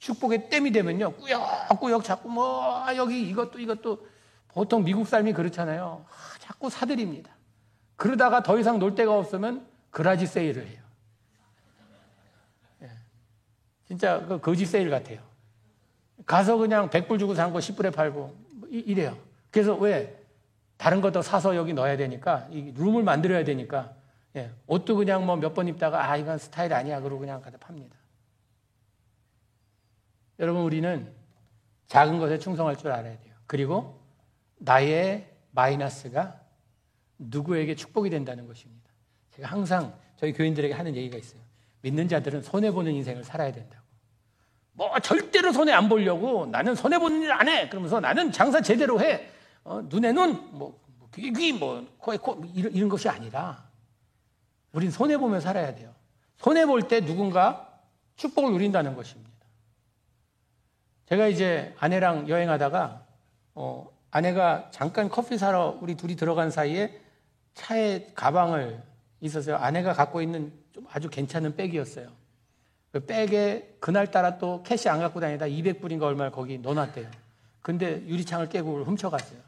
[0.00, 1.12] 축복의 땜이 되면요.
[1.12, 4.04] 꾸역꾸역 자꾸 뭐 여기 이것도 이것도
[4.48, 6.04] 보통 미국 삶이 그렇잖아요.
[6.08, 7.30] 아, 자꾸 사들입니다.
[7.94, 10.82] 그러다가 더 이상 놀 데가 없으면 그라지 세일을 해요.
[12.82, 12.90] 예.
[13.86, 15.20] 진짜 그 거지 세일 같아요.
[16.26, 19.16] 가서 그냥 100불 주고 산 거 10불에 팔고 뭐 이래요.
[19.52, 20.20] 그래서 왜
[20.78, 23.94] 다른 것도 사서 여기 넣어야 되니까 이 룸을 만들어야 되니까
[24.36, 24.50] 예.
[24.66, 27.96] 옷도 그냥 뭐 몇 번 입다가 아 이건 스타일 아니야 그러고 그냥 가서 팝니다.
[30.38, 31.12] 여러분, 우리는
[31.88, 33.34] 작은 것에 충성할 줄 알아야 돼요.
[33.46, 34.00] 그리고
[34.58, 36.40] 나의 마이너스가
[37.18, 38.90] 누구에게 축복이 된다는 것입니다.
[39.36, 41.40] 제가 항상 저희 교인들에게 하는 얘기가 있어요.
[41.82, 43.82] 믿는 자들은 손해 보는 인생을 살아야 된다고.
[44.72, 47.68] 뭐 절대로 손해 안 보려고 나는 손해 보는 일 안 해.
[47.68, 49.28] 그러면서 나는 장사 제대로 해.
[49.64, 50.80] 어, 눈에 눈, 뭐,
[51.14, 53.70] 귀, 귀, 뭐, 코에 코, 이런, 이런 것이 아니라
[54.72, 55.94] 우린 손해보며 살아야 돼요.
[56.38, 57.80] 손해볼 때 누군가
[58.16, 59.30] 축복을 누린다는 것입니다.
[61.06, 63.06] 제가 이제 아내랑 여행하다가,
[63.54, 67.00] 어, 아내가 잠깐 커피 사러 우리 둘이 들어간 사이에
[67.54, 68.82] 차에 가방을
[69.20, 69.56] 있었어요.
[69.56, 72.08] 아내가 갖고 있는 좀 아주 괜찮은 백이었어요.
[72.92, 77.10] 그 백에 그날따라 또 cash 안 갖고 다니다 200불인가 얼마를 거기 넣어놨대요.
[77.62, 79.40] 근데 유리창을 깨고 훔쳐갔어요.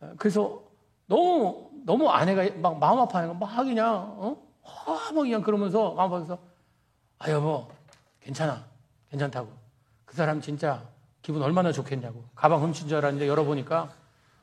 [0.00, 0.69] 어, 그래서
[1.10, 4.36] 너무, 너무 아내가 막 마음 아파하는 거, 막 그냥, 어?
[4.86, 6.38] 막 그냥 그러면서 마음 아파서,
[7.18, 7.66] 아, 여보,
[8.20, 8.64] 괜찮아.
[9.10, 9.48] 괜찮다고.
[10.04, 10.84] 그 사람 진짜
[11.20, 12.22] 기분 얼마나 좋겠냐고.
[12.36, 13.92] 가방 훔친 줄 알았는데 열어보니까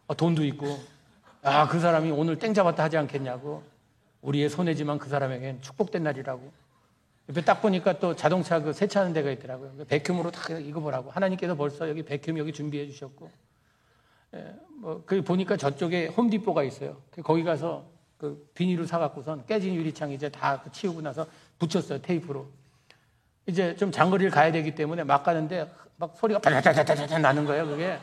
[0.07, 0.77] 어, 돈도 있고,
[1.41, 3.63] 아, 그 사람이 오늘 땡 잡았다 하지 않겠냐고.
[4.21, 6.51] 우리의 손해지만 그 사람에겐 축복된 날이라고.
[7.29, 9.71] 옆에 딱 보니까 또 자동차 그 세차하는 데가 있더라고요.
[9.77, 11.11] 그 백큐으로 다 이거 보라고.
[11.11, 13.31] 하나님께서 벌써 여기 백큐 여기 준비해 주셨고.
[14.37, 17.01] 예, 뭐, 그 보니까 저쪽에 홈디포가 있어요.
[17.11, 17.85] 그 거기 가서
[18.17, 21.25] 그 비닐을 사갖고선 깨진 유리창 이제 다그 치우고 나서
[21.59, 22.01] 붙였어요.
[22.01, 22.47] 테이프로.
[23.45, 27.65] 이제 좀 장거리를 가야 되기 때문에 막 가는데 막 소리가 바자자자자자 나는 거예요.
[27.65, 27.97] 그게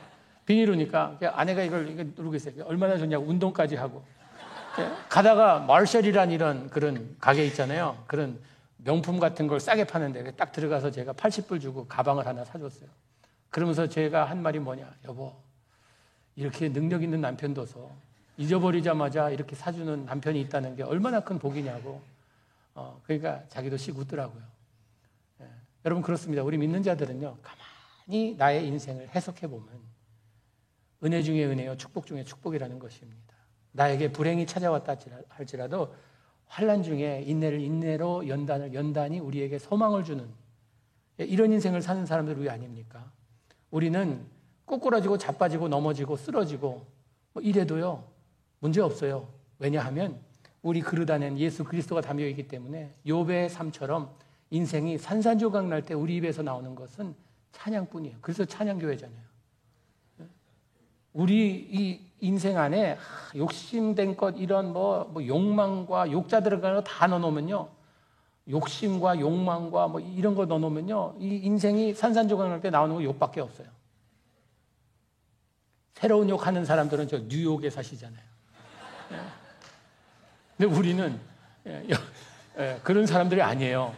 [0.47, 2.65] 비닐이니까 아내가 이걸 누르고 있어요.
[2.65, 4.05] 얼마나 좋냐고 운동까지 하고.
[4.79, 8.03] 예, 가다가 마셜이란 이런 그런 가게 있잖아요.
[8.07, 8.41] 그런
[8.79, 12.89] 명품 같은 걸 싸게 파는데 딱 들어가서 제가 80불 주고 가방을 하나 사줬어요.
[13.51, 15.33] 그러면서 제가 한 말이 뭐냐, 여보,
[16.37, 17.91] 이렇게 능력 있는 남편 둬서
[18.37, 22.03] 잊어버리자마자 이렇게 사주는 남편이 있다는 게 얼마나 큰 복이냐고.
[22.75, 24.43] 어, 그러니까 자기도 씩 웃더라고요.
[25.43, 25.47] 예.
[25.85, 26.43] 여러분 그렇습니다.
[26.43, 29.69] 우리 믿는 자들은요, 가만히 나의 인생을 해석해 보면
[31.05, 33.35] 은혜 중에 은혜요, 축복 중에 축복이라는 것입니다.
[33.73, 34.97] 나에게 불행이 찾아왔다
[35.29, 35.95] 할지라도
[36.47, 40.29] 환란 중에 인내를 인내로 연단을 연단이 우리에게 소망을 주는
[41.19, 43.13] 이런 인생을 사는 사람들 왜 아닙니까?
[43.71, 44.25] 우리는
[44.67, 46.85] 꼬꾸라지고 자빠지고 넘어지고 쓰러지고
[47.33, 48.03] 뭐 이래도요
[48.61, 49.29] 문제 없어요.
[49.59, 50.19] 왜냐하면
[50.63, 54.11] 우리 그릇 안에는 예수 그리스도가 담겨 있기 때문에 요배의 삶처럼
[54.51, 57.15] 인생이 산산조각 날 때 우리 입에서 나오는 것은
[57.53, 58.17] 찬양뿐이에요.
[58.21, 59.25] 그래서 찬양교회잖아요.
[61.13, 62.97] 우리 이 인생 안에
[63.37, 67.69] 욕심된 것 이런 뭐, 뭐 욕망과 욕자 들어가는 거 다 넣어놓으면요.
[68.49, 71.17] 욕심과 욕망과 뭐 이런 거 넣어놓으면요.
[71.21, 73.69] 이 인생이 산산조각 날 때 나오는 거 욕밖에 없어요.
[75.95, 78.21] 새로운 욕 하는 사람들은 저 뉴욕에 사시잖아요.
[79.13, 79.17] 예.
[80.57, 81.21] 근데 우리는
[81.67, 81.85] 예,
[82.59, 83.95] 예, 그런 사람들이 아니에요.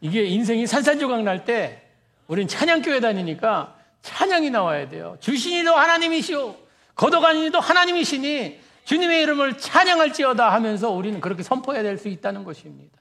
[0.00, 1.82] 이게 인생이 산산조각 날 때
[2.26, 5.16] 우리는 찬양교회 다니니까 찬양이 나와야 돼요.
[5.20, 6.56] 주신이도 하나님이시오.
[6.94, 12.98] 거둬가니도 하나님이시니 주님의 이름을 찬양할지어다 하면서 우리는 그렇게 선포해야 될 수 있다는 것입니다.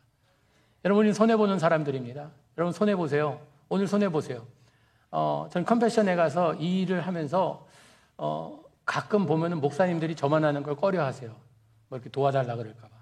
[0.83, 2.31] 여러분이 손해보는 사람들입니다.
[2.57, 3.39] 여러분 손해보세요.
[3.69, 4.45] 오늘 손해보세요.
[5.11, 7.65] 어, 전 컴패션에 가서 이 일을 하면서
[8.17, 11.31] 어, 가끔 보면은 목사님들이 저만 하는 걸 꺼려 하세요.
[11.87, 12.93] 뭐 이렇게 도와달라 그럴까봐.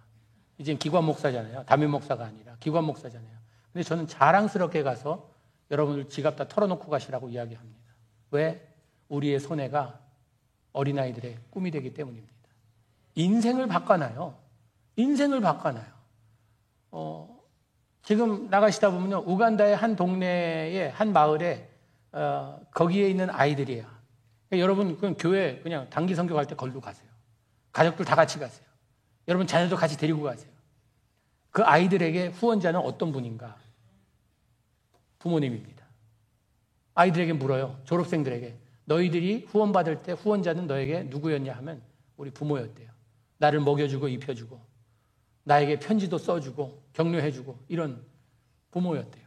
[0.58, 1.66] 이제 기관 목사잖아요.
[1.66, 3.38] 담임 목사가 아니라 기관 목사잖아요.
[3.74, 5.30] 근데 저는 자랑스럽게 가서
[5.72, 7.82] 여러분들 지갑 다 털어놓고 가시라고 이야기합니다.
[8.32, 8.68] 왜?
[9.10, 10.00] 우리의 손해가
[10.74, 12.34] 어린아이들의 꿈이 되기 때문입니다.
[13.16, 14.36] 인생을 바꿔놔요.
[14.96, 16.02] 인생을 바꿔놔요.
[16.92, 17.42] 어,
[18.04, 19.24] 지금 나가시다 보면요.
[19.26, 21.70] 우간다의 한 동네의 한 마을에,
[22.12, 23.86] 어, 거기에 있는 아이들이에요.
[24.52, 27.10] 그러니까 여러분, 그냥 교회 그냥 단기 성교 갈 때 걸로 가세요.
[27.72, 28.68] 가족들 다 같이 가세요.
[29.30, 30.52] 여러분 자녀도 같이 데리고 가세요.
[31.52, 33.58] 그 아이들에게 후원자는 어떤 분인가?
[35.20, 35.86] 부모님입니다.
[36.96, 37.80] 아이들에게 물어요.
[37.86, 38.58] 졸업생들에게.
[38.86, 41.82] 너희들이 후원받을 때 후원자는 너에게 누구였냐 하면
[42.18, 42.92] 우리 부모였대요.
[43.38, 44.60] 나를 먹여주고 입혀주고
[45.46, 48.06] 나에게 편지도 써주고 격려해주고 이런
[48.72, 49.26] 부모였대요.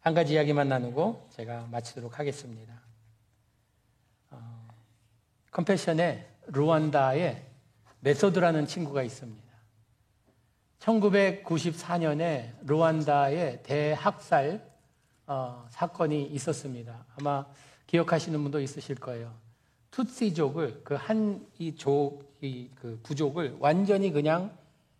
[0.00, 2.77] 한 가지 이야기만 나누고 제가 마치도록 하겠습니다.
[5.58, 7.42] 어, 컴패션에 루안다에
[8.00, 9.42] 메소드라는 친구가 있습니다.
[10.78, 14.64] 1994년에 루안다의 대학살
[15.26, 17.04] 어, 사건이 있었습니다.
[17.18, 17.44] 아마
[17.88, 19.34] 기억하시는 분도 있으실 거예요.
[19.90, 24.56] 투시족을 그 한 이족이 그 부족을 완전히 그냥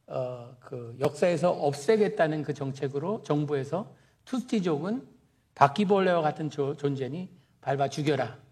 [0.08, 5.06] 어, 그 역사에서 없애겠다는 그 정책으로 정부에서 투시족은
[5.54, 7.30] 바퀴벌레와 같은 조, 존재니
[7.60, 8.47] 밟아 죽여라.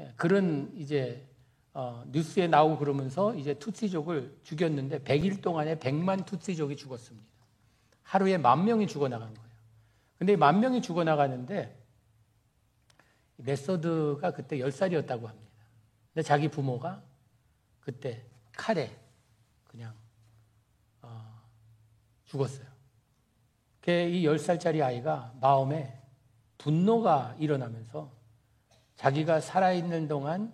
[0.00, 1.26] 예, 그런 이제
[1.72, 7.26] 어, 뉴스에 나오고 그러면서 이제 투시족을 죽였는데 100일 동안에 100만 투시족이 죽었습니다.
[8.02, 9.50] 하루에 만 명이 죽어나간 거예요.
[10.18, 11.76] 근데 만 명이 죽어나가는데
[13.36, 15.50] 메소드가 그때 10살이었다고 합니다.
[16.12, 17.02] 근데 자기 부모가
[17.80, 18.96] 그때 칼에
[19.64, 19.92] 그냥
[21.02, 21.42] 어,
[22.26, 22.74] 죽었어요.
[23.86, 26.00] 이 10살짜리 아이가 마음에
[26.56, 28.10] 분노가 일어나면서
[28.96, 30.52] 자기가 살아있는 동안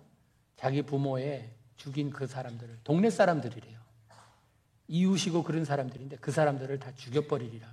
[0.55, 3.79] 자기 부모의 죽인 그 사람들을, 동네 사람들이래요.
[4.87, 7.67] 이웃이고 그런 사람들인데 그 사람들을 다 죽여버리리라.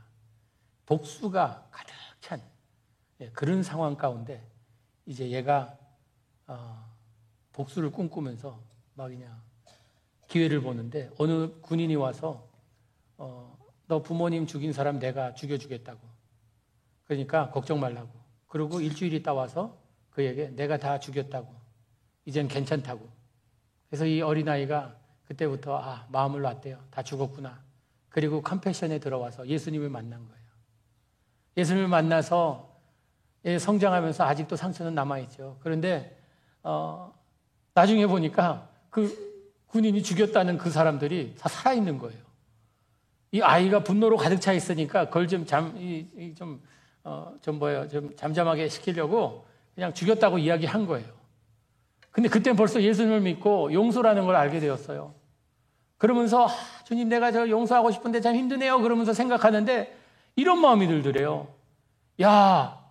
[0.86, 2.40] 복수가 가득 찬
[3.20, 4.42] 예, 그런 상황 가운데
[5.04, 5.76] 이제 얘가
[6.46, 6.88] 어,
[7.52, 8.58] 복수를 꿈꾸면서
[8.94, 9.42] 막 그냥
[10.28, 12.48] 기회를 보는데 어느 군인이 와서
[13.16, 16.00] 어, 너 부모님 죽인 사람 내가 죽여주겠다고.
[17.04, 18.10] 그러니까 걱정 말라고.
[18.46, 19.76] 그리고 일주일 있다 와서
[20.18, 21.46] 그에게 내가 다 죽였다고.
[22.24, 23.08] 이젠 괜찮다고.
[23.88, 24.96] 그래서 이 어린아이가
[25.28, 26.76] 그때부터 아, 마음을 놨대요.
[26.90, 27.62] 다 죽었구나.
[28.08, 30.42] 그리고 컴패션에 들어와서 예수님을 만난 거예요.
[31.56, 32.68] 예수님을 만나서
[33.44, 35.58] 예, 성장하면서 아직도 상처는 남아있죠.
[35.60, 36.20] 그런데,
[36.64, 37.14] 어,
[37.74, 42.20] 나중에 보니까 그 군인이 죽였다는 그 사람들이 다 살아있는 거예요.
[43.30, 46.60] 이 아이가 분노로 가득 차 있으니까 그걸 좀 잠, 이, 좀,
[47.04, 47.86] 어, 좀 뭐예요.
[47.86, 49.46] 좀 잠잠하게 시키려고
[49.78, 51.06] 그냥 죽였다고 이야기한 거예요.
[52.10, 55.14] 근데 그때 벌써 예수님을 믿고 용서라는 걸 알게 되었어요.
[55.98, 56.50] 그러면서, 아,
[56.82, 58.80] 주님 내가 저 용서하고 싶은데 참 힘드네요.
[58.80, 59.96] 그러면서 생각하는데
[60.34, 61.46] 이런 마음이 들더래요.
[62.22, 62.84] 야,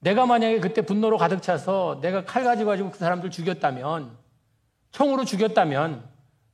[0.00, 4.14] 내가 만약에 그때 분노로 가득 차서 내가 칼 가지고 가지고 그 사람들 죽였다면,
[4.90, 6.06] 총으로 죽였다면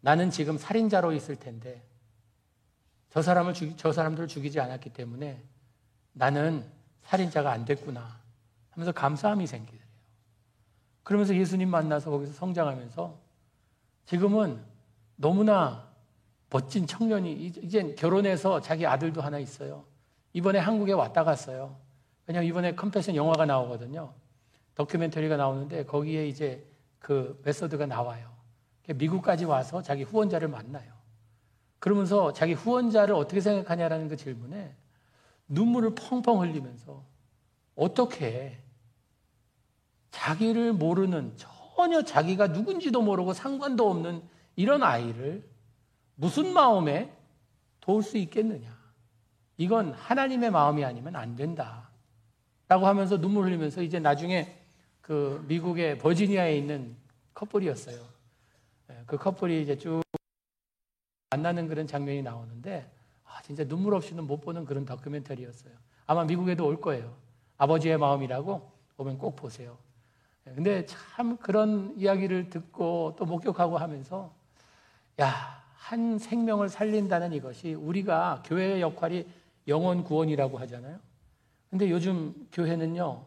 [0.02, 1.82] 나는 지금 살인자로 있을 텐데
[3.10, 5.42] 저 사람을 죽이, 저 사람들을 죽이지 않았기 때문에
[6.12, 6.64] 나는
[7.02, 8.22] 살인자가 안 됐구나
[8.74, 9.84] 하면서 감사함이 생기더래요.
[11.02, 13.18] 그러면서 예수님 만나서 거기서 성장하면서
[14.06, 14.60] 지금은
[15.16, 15.88] 너무나
[16.50, 19.84] 멋진 청년이 이제 결혼해서 자기 아들도 하나 있어요.
[20.32, 21.76] 이번에 한국에 왔다 갔어요.
[22.26, 24.12] 왜냐면 이번에 컴패션 영화가 나오거든요.
[24.74, 26.66] 다큐멘터리가 나오는데 거기에 이제
[26.98, 28.32] 그 메서드가 나와요.
[28.88, 30.92] 미국까지 와서 자기 후원자를 만나요.
[31.78, 34.74] 그러면서 자기 후원자를 어떻게 생각하냐라는 그 질문에
[35.48, 37.04] 눈물을 펑펑 흘리면서
[37.76, 38.63] 어떻게
[40.14, 44.22] 자기를 모르는 전혀 자기가 누군지도 모르고 상관도 없는
[44.54, 45.44] 이런 아이를
[46.14, 47.12] 무슨 마음에
[47.80, 48.72] 도울 수 있겠느냐.
[49.56, 51.90] 이건 하나님의 마음이 아니면 안 된다.
[52.68, 54.56] 라고 하면서 눈물 흘리면서 이제 나중에
[55.00, 56.96] 그 미국의 버지니아에 있는
[57.34, 58.00] 커플이었어요.
[58.90, 60.00] 예, 그 커플이 이제 쭉
[61.30, 62.88] 만나는 그런 장면이 나오는데
[63.24, 65.74] 아, 진짜 눈물 없이는 못 보는 그런 다큐멘터리였어요.
[66.06, 67.16] 아마 미국에도 올 거예요.
[67.58, 69.76] 아버지의 마음이라고 오면 꼭 보세요.
[70.46, 74.34] 예, 근데 참 그런 이야기를 듣고 또 목격하고 하면서
[75.20, 79.26] 야, 한 생명을 살린다는 이것이 우리가 교회의 역할이
[79.68, 80.98] 영혼 구원이라고 하잖아요.
[81.70, 83.24] 근데 요즘 교회는요,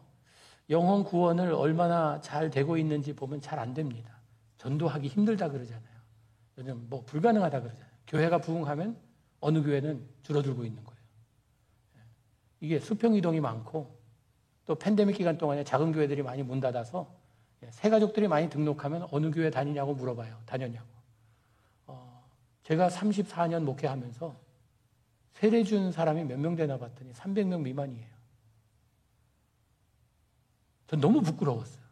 [0.70, 4.18] 영혼 구원을 얼마나 잘 되고 있는지 보면 잘 안 됩니다.
[4.58, 5.98] 전도하기 힘들다 그러잖아요.
[6.58, 7.92] 요즘 뭐 불가능하다 그러잖아요.
[8.08, 8.98] 교회가 부흥하면
[9.40, 11.00] 어느 교회는 줄어들고 있는 거예요.
[11.98, 12.00] 예.
[12.60, 13.97] 이게 수평 이동이 많고
[14.68, 17.10] 또 팬데믹 기간 동안에 작은 교회들이 많이 문 닫아서
[17.64, 20.38] 예, 새 가족들이 많이 등록하면 어느 교회 다니냐고 물어봐요.
[20.46, 20.86] 다녔냐고.
[21.88, 22.24] 어,
[22.64, 24.36] 제가 34년 목회하면서
[25.34, 28.18] 세례 준 사람이 몇 명 되나 봤더니 300명 미만이에요.
[30.88, 31.86] 전 너무 부끄러웠어요.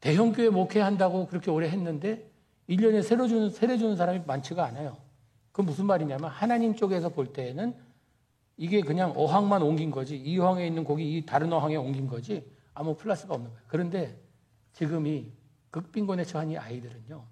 [0.00, 2.28] 대형교회 목회한다고 그렇게 오래 했는데
[2.68, 4.96] 1년에 세례 주는, 세례 주는 사람이 많지가 않아요.
[5.52, 7.74] 그 무슨 말이냐면 하나님 쪽에서 볼 때에는
[8.62, 12.94] 이게 그냥 어항만 옮긴 거지 이 어항에 있는 고기 이 다른 어항에 옮긴 거지 아무
[12.94, 13.64] 플러스가 없는 거예요.
[13.66, 14.16] 그런데
[14.72, 15.32] 지금 이
[15.72, 17.26] 극빈곤에 처한 이 아이들은요.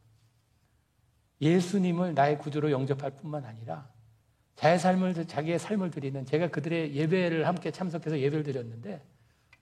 [1.41, 3.89] 예수님을 나의 구주로 영접할 뿐만 아니라
[4.57, 9.01] 자의 삶을 자기의 삶을 드리는 제가 그들의 예배를 함께 참석해서 예배를 드렸는데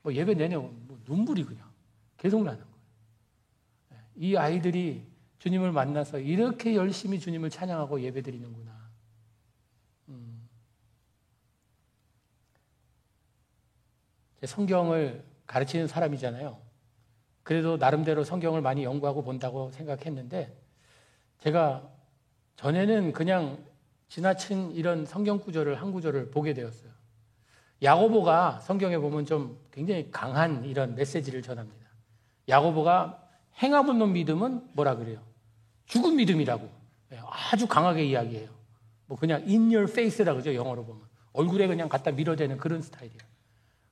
[0.02, 1.70] 뭐 예배 내내 뭐 눈물이 그냥
[2.16, 4.04] 계속 나는 거예요.
[4.16, 5.06] 이 아이들이
[5.38, 8.90] 주님을 만나서 이렇게 열심히 주님을 찬양하고 예배 드리는구나.
[10.08, 10.48] 음.
[14.44, 16.58] 성경을 가르치는 사람이잖아요.
[17.42, 20.54] 그래도 나름대로 성경을 많이 연구하고 본다고 생각했는데
[21.38, 21.88] 제가
[22.56, 23.64] 전에는 그냥
[24.08, 26.90] 지나친 이런 성경 구절을 한 구절을 보게 되었어요.
[27.82, 31.86] 야고보가 성경에 보면 좀 굉장히 강한 이런 메시지를 전합니다.
[32.48, 33.22] 야고보가
[33.62, 35.22] 행함 없는 믿음은 뭐라 그래요?
[35.86, 36.68] 죽은 믿음이라고
[37.12, 37.20] 예,
[37.52, 38.50] 아주 강하게 이야기해요.
[39.06, 43.27] 뭐 그냥 in your face라 그러죠 영어로 보면 얼굴에 그냥 갖다 밀어대는 그런 스타일이에요.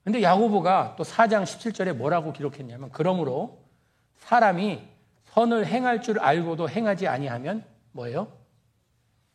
[0.07, 3.61] 근데 야고보가 또 4장 17절에 뭐라고 기록했냐면 그러므로
[4.19, 4.87] 사람이
[5.25, 8.31] 선을 행할 줄 알고도 행하지 아니하면 뭐예요?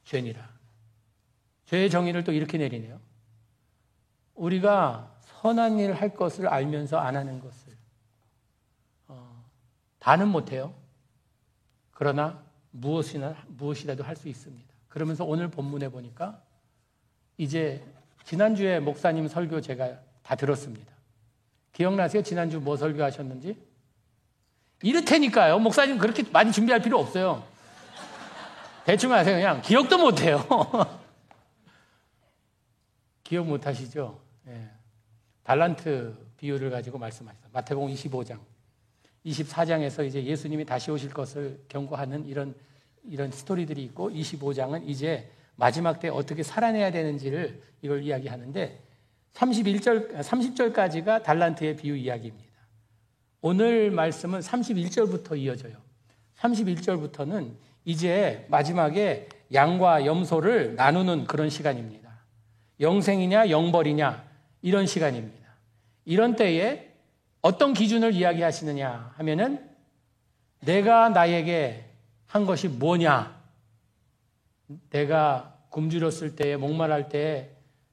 [0.05, 0.49] 죄니라.
[1.67, 2.99] 죄의 정의를 또 이렇게 내리네요.
[4.35, 7.75] 우리가 선한 일을 할 것을 알면서 안 하는 것을
[9.09, 9.45] 어,
[9.99, 10.73] 다는 못해요.
[11.91, 14.73] 그러나 무엇이나 무엇이라도 할 수 있습니다.
[14.89, 16.43] 그러면서 오늘 본문에 보니까
[17.37, 17.85] 이제
[18.25, 20.93] 지난주에 목사님 설교 제가 다 들었습니다.
[21.73, 22.23] 기억나세요?
[22.23, 23.57] 지난주 뭐 설교하셨는지?
[24.83, 25.59] 이렇다니까요.
[25.59, 27.45] 목사님 그렇게 많이 준비할 필요 없어요.
[28.85, 29.37] 대충 하세요.
[29.37, 30.45] 그냥 기억도 못해요.
[33.23, 34.21] 기억 못하시죠?
[34.49, 34.71] 예.
[35.45, 37.49] 달란트 비유를 가지고 말씀하셨어요.
[37.53, 38.41] 마태복음 25장,
[39.25, 42.55] 24장에서 이제 예수님이 다시 오실 것을 경고하는 이런
[43.05, 48.83] 이런 스토리들이 있고 25장은 이제 마지막 때 어떻게 살아내야 되는지를 이걸 이야기하는데
[49.35, 52.53] 31절 30절까지가 달란트의 비유 이야기입니다.
[53.41, 55.77] 오늘 말씀은 31절부터 이어져요.
[56.37, 57.55] 31절부터는
[57.85, 62.03] 이제 마지막에 양과 염소를 나누는 그런 시간입니다.
[62.81, 64.25] 영생이냐 영벌이냐
[64.63, 65.49] 이런 시간입니다.
[66.05, 66.93] 이런 때에
[67.41, 69.69] 어떤 기준을 이야기하시느냐 하면은
[70.61, 71.91] 내가 나에게
[72.27, 73.41] 한 것이 뭐냐?
[74.91, 77.51] 내가 굶주렸을 때에 목말할 때에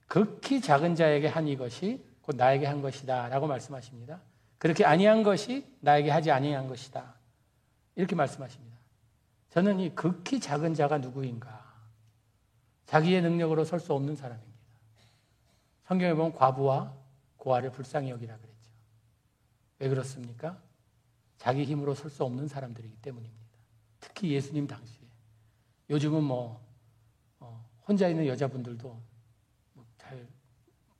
[0.09, 4.19] 극히 작은 자에게 한 이것이 곧 나에게 한 것이다라고 말씀하십니다.
[4.57, 7.13] 그렇게 아니한 것이 나에게 하지 아니한 것이다.
[7.95, 8.75] 이렇게 말씀하십니다.
[9.51, 11.69] 저는 이 극히 작은 자가 누구인가?
[12.87, 14.59] 자기의 능력으로 설 수 없는 사람입니다.
[15.85, 16.91] 성경에 보면 과부와
[17.37, 18.71] 고아를 불쌍히 여기라 그랬죠.
[19.77, 20.59] 왜 그렇습니까?
[21.37, 23.45] 자기 힘으로 설 수 없는 사람들이기 때문입니다.
[23.99, 25.07] 특히 예수님 당시에.
[25.91, 26.59] 요즘은 뭐,
[27.39, 29.08] 어, 혼자 있는 여자분들도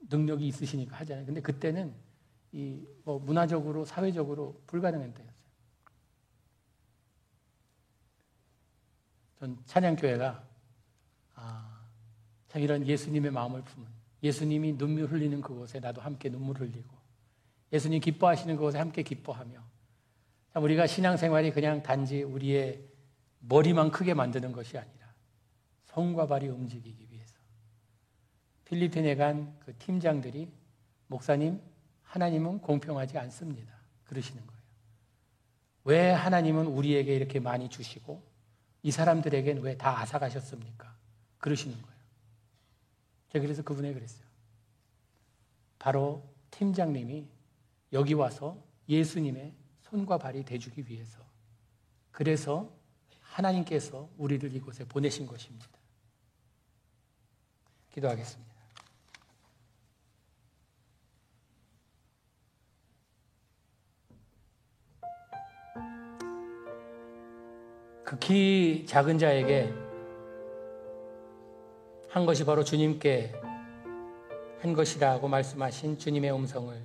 [0.10, 1.26] 능력이 있으시니까 하잖아요.
[1.26, 1.94] 근데 그때는
[2.52, 5.40] 이 뭐 문화적으로, 사회적으로 불가능한 때였어요.
[9.40, 10.48] 전 찬양교회가
[11.34, 11.88] 아,
[12.50, 13.90] 참 이런 예수님의 마음을 품은
[14.22, 16.96] 예수님이 눈물 흘리는 그곳에 나도 함께 눈물 흘리고
[17.74, 19.60] 예수님 기뻐하시는 그곳에 함께 기뻐하며
[20.54, 22.84] 참 우리가 신앙생활이 그냥 단지 우리의
[23.40, 25.16] 머리만 크게 만드는 것이 아니라
[25.86, 27.09] 손과 발이 움직이기
[28.70, 30.48] 필리핀에 간 그 팀장들이
[31.08, 31.60] 목사님
[32.04, 33.74] 하나님은 공평하지 않습니다.
[34.06, 34.62] 그러시는 거예요.
[35.86, 38.22] 왜 하나님은 우리에게 이렇게 많이 주시고
[38.84, 40.96] 이 사람들에겐 왜 다 아사가셨습니까?
[41.40, 42.00] 그러시는 거예요.
[43.30, 44.28] 제가 그래서 그분에 그랬어요.
[45.80, 47.28] 바로 팀장님이
[47.94, 51.20] 여기 와서 예수님의 손과 발이 돼주기 위해서
[52.12, 52.72] 그래서
[53.22, 55.68] 하나님께서 우리를 이곳에 보내신 것입니다.
[57.92, 58.49] 기도하겠습니다.
[68.10, 69.72] 극히 작은 자에게
[72.10, 73.32] 한 것이 바로 주님께
[74.62, 76.76] 한 것이라고 말씀하신 주님의 음성을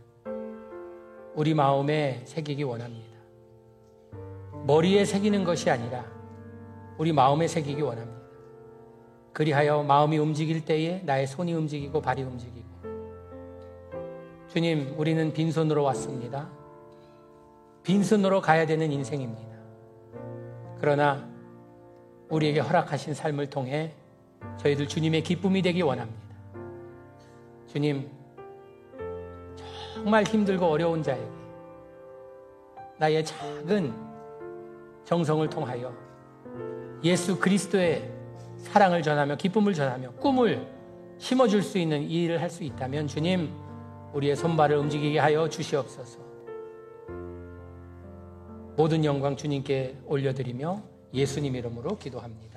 [1.35, 3.17] 우리 마음에 새기기 원합니다.
[4.67, 6.05] 머리에 새기는 것이 아니라
[6.99, 8.21] 우리 마음에 새기기 원합니다.
[9.33, 12.69] 그리하여 마음이 움직일 때에 나의 손이 움직이고 발이 움직이고
[14.49, 16.51] 주님, 우리는 빈손으로 왔습니다.
[17.83, 19.54] 빈손으로 가야 되는 인생입니다.
[20.85, 21.27] 그러나
[22.29, 23.95] 우리에게 허락하신 삶을 통해
[24.59, 26.21] 저희들 주님의 기쁨이 되기 원합니다.
[27.67, 28.07] 주님,
[29.95, 31.27] 정말 힘들고 어려운 자에게
[32.99, 33.95] 나의 작은
[35.07, 35.91] 정성을 통하여
[37.03, 38.07] 예수 그리스도의
[38.59, 40.69] 사랑을 전하며 기쁨을 전하며 꿈을
[41.17, 43.51] 심어줄 수 있는 이 일을 할 수 있다면 주님,
[44.13, 46.24] 우리의 손발을 움직이게 하여 주시옵소서.
[48.77, 52.54] 모든 영광 주님께 올려드리며 예수님 이름으로 기도합니다.